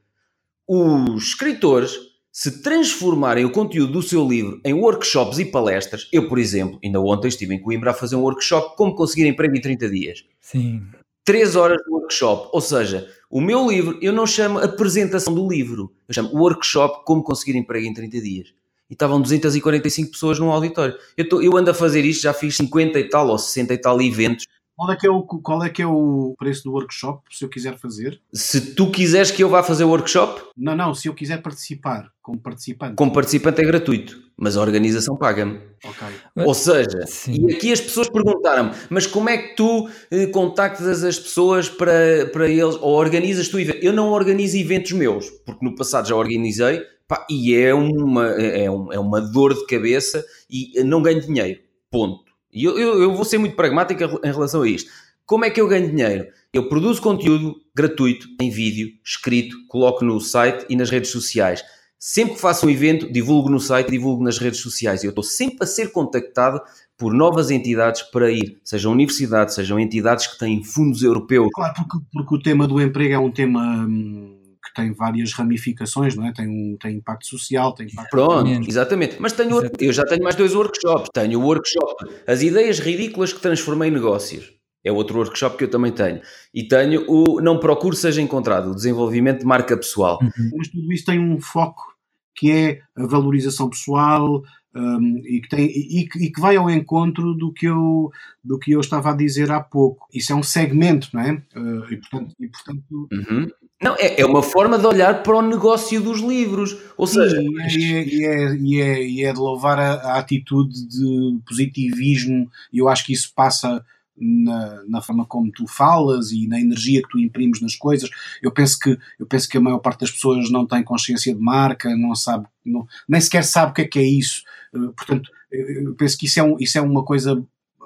[0.68, 1.96] Os escritores,
[2.30, 7.00] se transformarem o conteúdo do seu livro em workshops e palestras, eu, por exemplo, ainda
[7.00, 10.24] ontem estive em Coimbra a fazer um workshop como conseguir emprego em 30 dias.
[10.40, 10.82] Sim.
[11.24, 15.92] 3 horas de workshop, ou seja, o meu livro eu não chamo apresentação do livro,
[16.08, 18.59] eu chamo workshop como conseguir emprego em 30 dias
[18.90, 20.96] e estavam 245 pessoas num auditório.
[21.16, 23.78] Eu, tô, eu ando a fazer isto, já fiz 50 e tal ou 60 e
[23.78, 24.46] tal eventos.
[24.80, 27.50] Qual é, que é o, qual é que é o preço do workshop, se eu
[27.50, 28.18] quiser fazer?
[28.32, 30.40] Se tu quiseres que eu vá fazer o workshop?
[30.56, 32.94] Não, não, se eu quiser participar como participante.
[32.94, 35.60] Como participante é gratuito, mas a organização paga-me.
[35.84, 36.08] Ok.
[36.46, 37.46] Ou seja, Sim.
[37.46, 42.30] e aqui as pessoas perguntaram-me, mas como é que tu eh, contactas as pessoas para,
[42.32, 43.84] para eles, ou organizas tu eventos?
[43.84, 48.66] Eu não organizo eventos meus, porque no passado já organizei, Pá, e é uma, é,
[48.66, 51.58] é, um, é uma dor de cabeça e não ganho dinheiro.
[51.90, 52.22] Ponto.
[52.52, 54.88] E eu, eu, eu, vou ser muito pragmático em relação a isto.
[55.26, 56.28] Como é que eu ganho dinheiro?
[56.52, 61.64] Eu produzo conteúdo gratuito, em vídeo, escrito, coloco no site e nas redes sociais.
[61.98, 65.02] Sempre que faço um evento, divulgo no site, divulgo nas redes sociais.
[65.02, 66.60] Eu estou sempre a ser contactado
[66.96, 71.48] por novas entidades para ir, sejam universidades, sejam entidades que têm fundos europeus.
[71.52, 74.39] Claro, porque, porque o tema do emprego é um tema hum,
[74.80, 76.32] tem várias ramificações, não é?
[76.32, 78.10] Tem, um, tem impacto social, tem impacto...
[78.10, 79.16] Pronto, exatamente.
[79.20, 81.08] Mas tenho, eu já tenho mais dois workshops.
[81.12, 84.52] Tenho o workshop As Ideias Ridículas que Transformei em Negócios.
[84.82, 86.20] É outro workshop que eu também tenho.
[86.54, 90.18] E tenho o Não Procure Seja Encontrado, o desenvolvimento de marca pessoal.
[90.22, 90.50] Uhum.
[90.56, 91.94] Mas tudo isso tem um foco
[92.34, 94.42] que é a valorização pessoal,
[94.74, 98.10] um, e, que tem, e, e, que vai ao encontro do que, eu,
[98.42, 100.06] do que eu estava a dizer há pouco.
[100.12, 101.32] Isso é um segmento, não é?
[101.56, 102.34] Uh, e portanto.
[102.38, 103.50] E, portanto uhum.
[103.82, 106.76] Não, é, é uma forma de olhar para o negócio dos livros.
[106.98, 110.86] Ou seja, e, é, e, é, e, é, e é de louvar a, a atitude
[110.86, 113.82] de positivismo, e eu acho que isso passa
[114.20, 118.10] na, na, forma como tu falas e na energia que tu imprimes nas coisas.
[118.42, 121.40] Eu penso que, eu penso que a maior parte das pessoas não tem consciência de
[121.40, 124.42] marca, não sabe, não, nem sequer sabe o que é que é isso.
[124.74, 127.42] Eh, portanto, eu penso que isso é, um, isso é uma coisa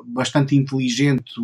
[0.07, 1.35] bastante inteligente,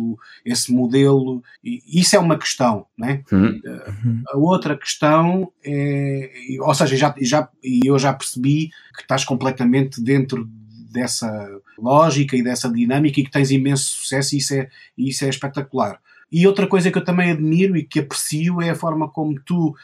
[0.45, 3.23] esse modelo, e isso é uma questão, né?
[3.31, 4.23] Uhum.
[4.29, 6.29] A outra questão é,
[6.59, 7.49] ou seja, já, já,
[7.83, 10.49] eu já percebi que estás completamente dentro
[10.91, 15.29] dessa lógica e dessa dinâmica e que tens imenso sucesso e isso é, isso é
[15.29, 15.99] espetacular.
[16.31, 19.75] E outra coisa que eu também admiro e que aprecio é a forma como tu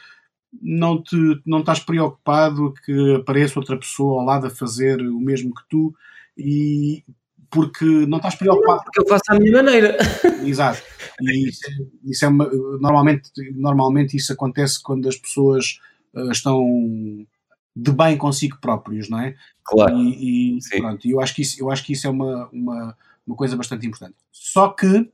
[0.62, 5.54] não, te, não estás preocupado que apareça outra pessoa ao lado a fazer o mesmo
[5.54, 5.94] que tu
[6.36, 7.04] e
[7.50, 8.82] porque não estás preocupado.
[8.84, 9.96] Porque eu faço à minha maneira.
[10.44, 10.82] Exato.
[11.20, 11.60] E isso,
[12.04, 12.48] isso é uma,
[12.80, 15.80] normalmente, normalmente isso acontece quando as pessoas
[16.14, 16.64] uh, estão
[17.74, 19.34] de bem consigo próprios, não é?
[19.64, 19.96] Claro.
[19.96, 22.96] E, e pronto, eu acho que isso, eu acho que isso é uma, uma,
[23.26, 24.16] uma coisa bastante importante.
[24.32, 25.10] Só que.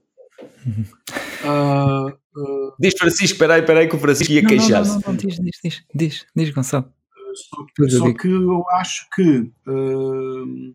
[1.45, 4.93] Uh, uh, diz Francisco, espera aí, espera aí que o Francisco ia queixar-se.
[4.93, 6.93] Não, não, não, diz, diz, diz, diz, diz Gonçalo.
[7.35, 10.75] Só, só que eu acho que uh,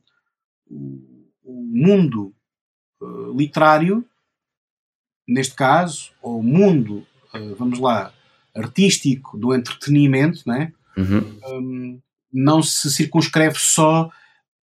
[1.49, 2.33] o mundo
[3.35, 4.05] literário,
[5.27, 7.05] neste caso, ou o mundo,
[7.57, 8.13] vamos lá,
[8.55, 10.73] artístico do entretenimento, né?
[10.97, 11.39] Uhum.
[11.45, 14.09] Um, não se circunscreve só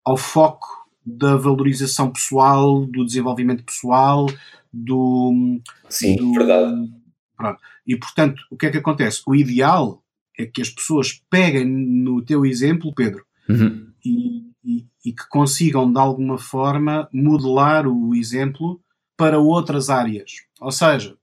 [0.05, 0.67] ao foco
[1.05, 4.27] da valorização pessoal, do desenvolvimento pessoal,
[4.73, 5.61] do.
[5.89, 6.91] Sim, do, verdade.
[7.37, 7.61] Pronto.
[7.87, 9.23] E portanto, o que é que acontece?
[9.27, 10.03] O ideal
[10.39, 13.93] é que as pessoas peguem no teu exemplo, Pedro, uhum.
[14.05, 18.81] e, e, e, que consigam de alguma forma modelar o exemplo
[19.17, 20.33] para outras áreas.
[20.61, 21.17] Ou seja,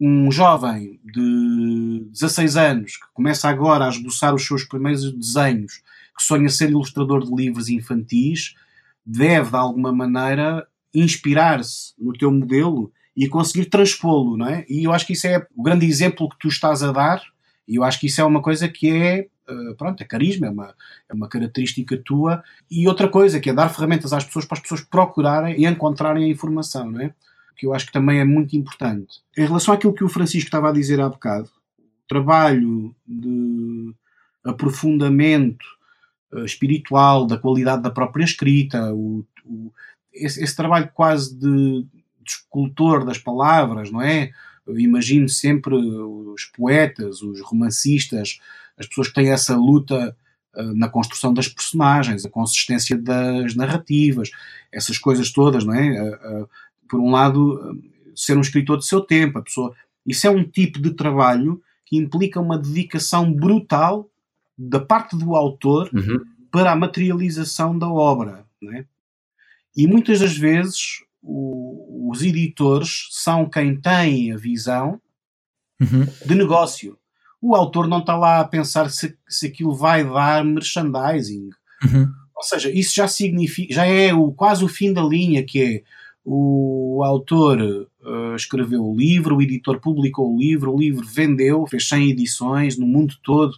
[0.00, 5.82] um jovem de 16 anos que começa agora a esboçar os seus primeiros desenhos,
[6.16, 8.54] que sonha ser ilustrador de livros infantis,
[9.04, 14.64] deve de alguma maneira inspirar-se no teu modelo e conseguir transpô-lo, não é?
[14.68, 17.22] E eu acho que isso é o grande exemplo que tu estás a dar,
[17.70, 20.50] e eu acho que isso é uma coisa que é, eh, pronto, é carisma, é
[20.50, 20.74] uma,
[21.08, 24.62] é uma característica tua, e outra coisa que é dar ferramentas às pessoas para as
[24.62, 27.14] pessoas procurarem e encontrarem a informação, não é?
[27.60, 29.20] que eu acho que também é muito importante.
[29.36, 31.48] Em relação àquilo que o Francisco estava a dizer há bocado,
[31.78, 33.94] o trabalho de
[34.42, 35.64] aprofundamento
[36.32, 39.70] uh, espiritual da qualidade da própria escrita, o, o,
[40.10, 44.32] esse, esse, trabalho quase de, de escultor das palavras, não é?
[44.70, 48.40] Eu imagino sempre os poetas, os romancistas,
[48.78, 50.16] as pessoas que têm essa luta
[50.56, 54.30] uh, na construção das personagens, a consistência das narrativas,
[54.72, 56.12] essas coisas todas, não é?
[56.12, 56.48] Uh,
[56.88, 57.78] por um lado,
[58.14, 59.74] ser um escritor de seu tempo, a pessoa.
[60.06, 64.08] Isso é um tipo de trabalho que implica uma dedicação brutal
[64.56, 66.24] da parte do autor uhum.
[66.50, 68.44] para a materialização da obra.
[68.60, 68.84] Né?
[69.76, 75.00] E muitas das vezes o, os editores são quem tem a visão
[75.80, 76.06] uhum.
[76.24, 76.96] de negócio.
[77.40, 81.48] O autor não está lá a pensar se, se aquilo vai dar merchandising.
[81.84, 82.08] Uhum.
[82.34, 85.82] Ou seja, isso já significa, já é o, quase o fim da linha, que é
[86.24, 91.88] o autor uh, escreveu o livro, o editor publicou o livro, o livro vendeu, fez
[91.88, 93.56] 100 edições no mundo todo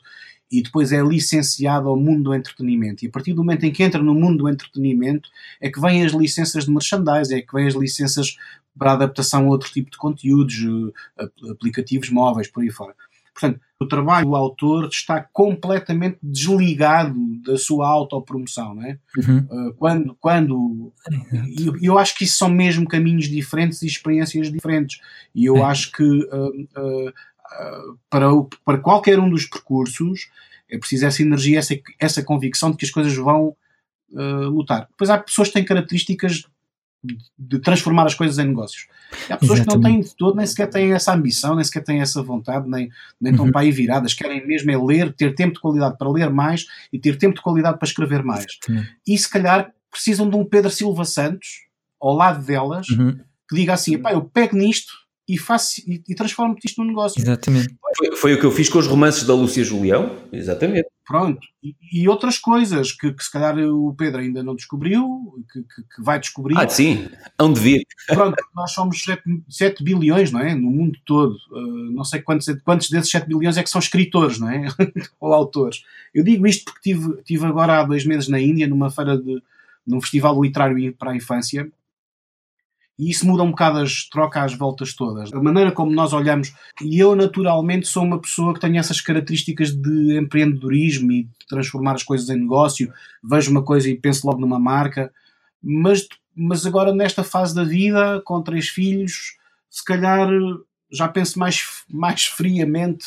[0.53, 3.03] e depois é licenciado ao mundo do entretenimento.
[3.05, 6.05] E a partir do momento em que entra no mundo do entretenimento é que vêm
[6.05, 8.37] as licenças de merchandising, é que vêm as licenças
[8.79, 12.95] para adaptação a outro tipo de conteúdos, uh, aplicativos móveis, por aí fora.
[13.35, 18.99] Portanto, o trabalho do autor está completamente desligado da sua autopromoção, não é?
[19.17, 19.39] Uhum.
[19.51, 20.93] Uh, quando, quando
[21.59, 25.01] eu, eu, acho que isso são mesmo caminhos diferentes e experiências diferentes.
[25.35, 25.63] E eu é.
[25.63, 27.13] acho que uh, uh,
[28.09, 30.31] para, o, para qualquer um dos percursos
[30.71, 33.55] é preciso essa energia, essa, essa convicção de que as coisas vão
[34.11, 34.87] lutar.
[34.91, 36.45] Depois há pessoas que têm características
[37.39, 38.87] de transformar as coisas em negócios.
[39.29, 39.85] E há pessoas Exatamente.
[39.85, 42.69] que não têm de todo, nem sequer têm essa ambição, nem sequer têm essa vontade,
[42.69, 42.91] nem,
[43.21, 43.53] nem estão uhum.
[43.53, 46.99] para aí viradas, querem mesmo é ler, ter tempo de qualidade para ler mais e
[46.99, 48.47] ter tempo de qualidade para escrever mais.
[48.47, 48.97] Exatamente.
[49.07, 51.67] E se calhar precisam de um Pedro Silva Santos
[52.01, 53.19] ao lado delas uhum.
[53.49, 54.93] que diga assim: pá, eu pego nisto
[55.33, 57.19] e, faço, e, e transformo isto num negócio.
[57.19, 57.75] Exatamente.
[57.97, 60.87] Foi, foi, o que eu fiz com os romances da Lúcia Julião, exatamente.
[61.07, 65.63] Pronto, e, e outras coisas que, que, se calhar o Pedro ainda não descobriu, que,
[65.63, 66.55] que, que vai descobrir.
[66.59, 67.09] Ah, sim,
[67.39, 67.87] hão de vir.
[68.07, 70.55] Pronto, nós somos 7, 7 bilhões, não é?
[70.55, 71.35] No mundo todo.
[71.51, 74.67] Uh, não sei quantos, quantos desses 7 bilhões é que são escritores, não é?
[75.19, 75.83] Ou autores.
[76.15, 79.43] Eu digo isto porque tive, tive agora há dois meses na Índia, numa feira de.
[79.87, 81.73] num festival literário para a infância,
[82.99, 85.33] e isso muda um bocado, as, troca as voltas todas.
[85.33, 89.75] A maneira como nós olhamos, e eu naturalmente sou uma pessoa que tem essas características
[89.75, 94.41] de empreendedorismo e de transformar as coisas em negócio, vejo uma coisa e penso logo
[94.41, 95.13] numa marca,
[95.63, 99.37] mas, mas agora nesta fase da vida, com três filhos,
[99.71, 100.29] se calhar
[100.91, 103.07] já penso mais, mais friamente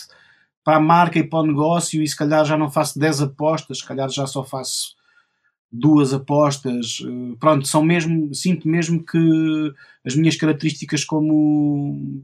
[0.64, 3.78] para a marca e para o negócio e se calhar já não faço 10 apostas,
[3.78, 4.95] se calhar já só faço
[5.80, 9.74] duas apostas, eh, pronto, são mesmo, sinto mesmo que
[10.06, 12.24] as minhas características como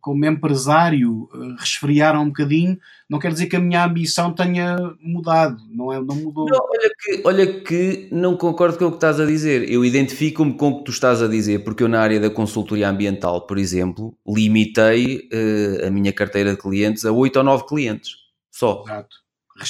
[0.00, 5.62] como empresário eh, resfriaram um bocadinho, não quer dizer que a minha ambição tenha mudado,
[5.70, 6.46] não, é, não mudou.
[6.46, 9.70] Não, olha, que, olha que não concordo com o que estás a dizer.
[9.70, 12.88] Eu identifico-me com o que tu estás a dizer, porque eu na área da consultoria
[12.88, 18.20] ambiental, por exemplo, limitei uh, a minha carteira de clientes a 8 ou 9 clientes
[18.50, 18.84] só.
[18.86, 19.19] Exato.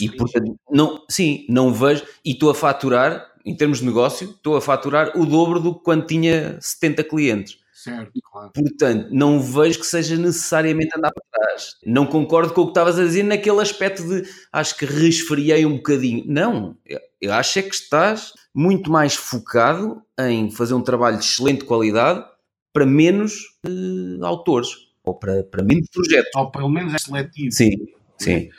[0.00, 4.56] E portanto, não, sim, não vejo, e estou a faturar, em termos de negócio, estou
[4.56, 7.58] a faturar o dobro do que quando tinha 70 clientes.
[7.72, 8.50] Certo, claro.
[8.52, 11.76] Portanto, não vejo que seja necessariamente andar para trás.
[11.86, 15.76] Não concordo com o que estavas a dizer naquele aspecto de acho que resfriei um
[15.76, 16.22] bocadinho.
[16.26, 16.76] Não,
[17.18, 22.22] eu acho é que estás muito mais focado em fazer um trabalho de excelente qualidade
[22.70, 24.68] para menos uh, autores
[25.02, 26.30] ou para, para menos projetos.
[26.36, 27.50] Ou pelo menos é seletivo.
[27.50, 27.70] Sim,
[28.18, 28.50] sim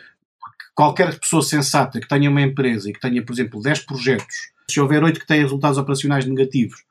[0.73, 4.35] qualquer pessoa sensata que tenha uma empresa e que tenha, por exemplo, 10 projetos,
[4.69, 6.83] se houver 8 que têm resultados operacionais negativos,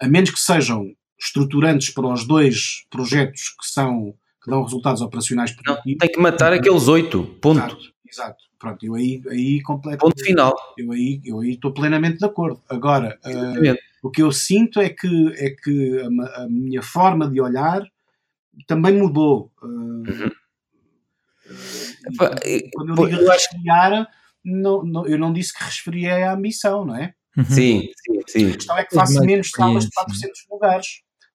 [0.00, 5.50] a menos que sejam estruturantes para os dois projetos que são que dão resultados operacionais
[5.50, 5.84] positivos.
[5.84, 7.58] Não, tem que matar aqueles 8, ponto.
[7.58, 8.44] Exato, exato.
[8.58, 9.98] Pronto, eu aí, aí completo.
[9.98, 10.54] Ponto final.
[10.76, 12.60] Eu aí, eu aí estou plenamente de acordo.
[12.68, 17.40] Agora, uh, o que eu sinto é que, é que a, a, minha forma de
[17.40, 17.82] olhar
[18.66, 19.50] também mudou.
[19.62, 20.30] Uh, uhum.
[22.74, 24.08] Quando eu digo resfriar,
[24.44, 27.14] não, não, eu não disse que resfriei a ambição, não é?
[27.36, 27.44] Uhum.
[27.44, 28.50] Sim, sim, sim.
[28.50, 30.86] A questão é que faço menos salas de 400 lugares,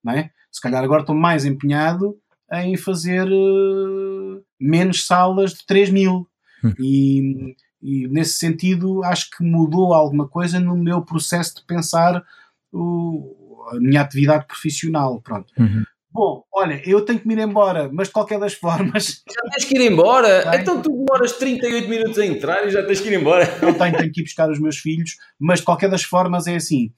[0.03, 0.29] não é?
[0.51, 2.17] Se calhar agora estou mais empenhado
[2.51, 6.27] em fazer uh, menos salas de 3 mil.
[6.63, 6.73] Uhum.
[6.79, 12.23] E, e, nesse sentido acho que mudou alguma coisa no meu processo de pensar
[12.71, 15.21] o, a minha atividade profissional.
[15.21, 15.53] Pronto.
[15.57, 15.83] Uhum.
[16.15, 19.21] Bom, olha, eu tenho que me ir embora, mas de qualquer das formas.
[19.29, 20.43] Já tens que ir embora?
[20.43, 20.61] Tenho.
[20.61, 23.45] Então tu demoras 38 minutos a entrar e já tens que ir embora.
[23.61, 26.55] Não tenho, tenho que ir buscar os meus filhos, mas de qualquer das formas é
[26.55, 26.89] assim.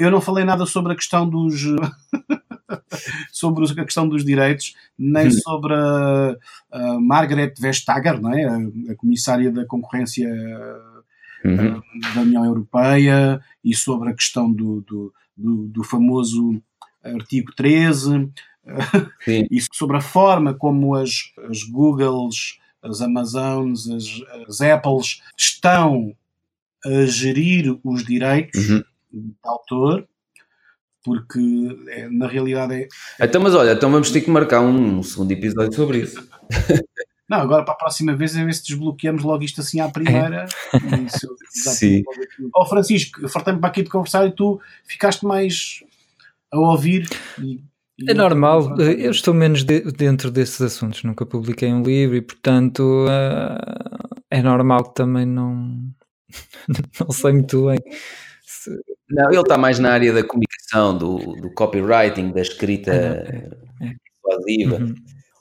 [0.00, 1.54] Eu não falei nada sobre a questão dos.
[3.30, 5.30] sobre a questão dos direitos, nem hum.
[5.30, 6.36] sobre a,
[6.72, 8.44] a, Margaret Vestager, não é?
[8.44, 8.56] a,
[8.92, 10.28] a comissária da concorrência
[11.44, 11.80] uhum.
[12.12, 16.60] da União Europeia, e sobre a questão do, do, do, do famoso
[17.14, 18.30] artigo 13,
[19.50, 24.04] e sobre a forma como as, as Googles, as Amazons, as,
[24.48, 26.14] as Apples estão
[26.84, 28.84] a gerir os direitos uhum.
[29.12, 30.06] de autor,
[31.02, 31.40] porque
[31.88, 32.88] é, na realidade é.
[33.20, 36.28] Então, mas olha, então vamos ter que marcar um segundo episódio sobre isso.
[37.28, 40.46] Não, agora para a próxima vez é ver se desbloqueamos logo isto assim à primeira.
[41.04, 42.02] Isso, Sim.
[42.54, 45.84] Ó oh, Francisco, fartei-me para aqui de conversar e tu ficaste mais
[46.52, 47.08] a ouvir.
[47.42, 47.62] E,
[47.98, 52.22] e é normal, eu estou menos de, dentro desses assuntos, nunca publiquei um livro e,
[52.22, 55.80] portanto, uh, é normal que também não,
[57.00, 57.78] não sei muito bem.
[58.44, 58.70] Se...
[59.10, 63.94] Não, ele está mais na área da comunicação, do, do copywriting, da escrita é, é.
[64.66, 64.94] Uhum.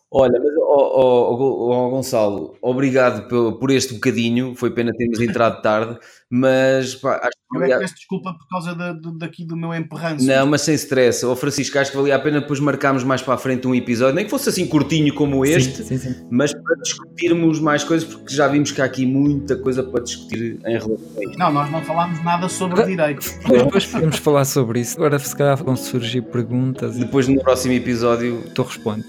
[0.09, 4.55] Olha, mas oh, oh, oh, Gonçalo, obrigado por, por, este bocadinho.
[4.55, 5.99] Foi pena termos entrado tarde,
[6.29, 7.36] mas pá, acho que.
[7.53, 10.25] Eu é que peço desculpa por causa da, daqui do meu emperranço.
[10.25, 11.25] Não, mas sem stress.
[11.25, 14.15] Oh, Francisco, acho que valia a pena depois marcarmos mais para a frente um episódio,
[14.15, 16.27] nem que fosse assim curtinho como este, sim, sim, sim.
[16.29, 20.59] mas para discutirmos mais coisas, porque já vimos que há aqui muita coisa para discutir
[20.65, 21.39] em relação a isto.
[21.39, 23.33] Não, nós não falámos nada sobre direitos.
[23.47, 24.97] Depois podemos falar sobre isso.
[24.97, 26.97] Agora, se calhar, vão surgir perguntas.
[26.97, 29.05] Depois, no próximo episódio, tu respondes.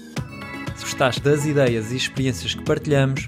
[0.77, 3.27] Se gostaste das ideias e experiências que partilhamos,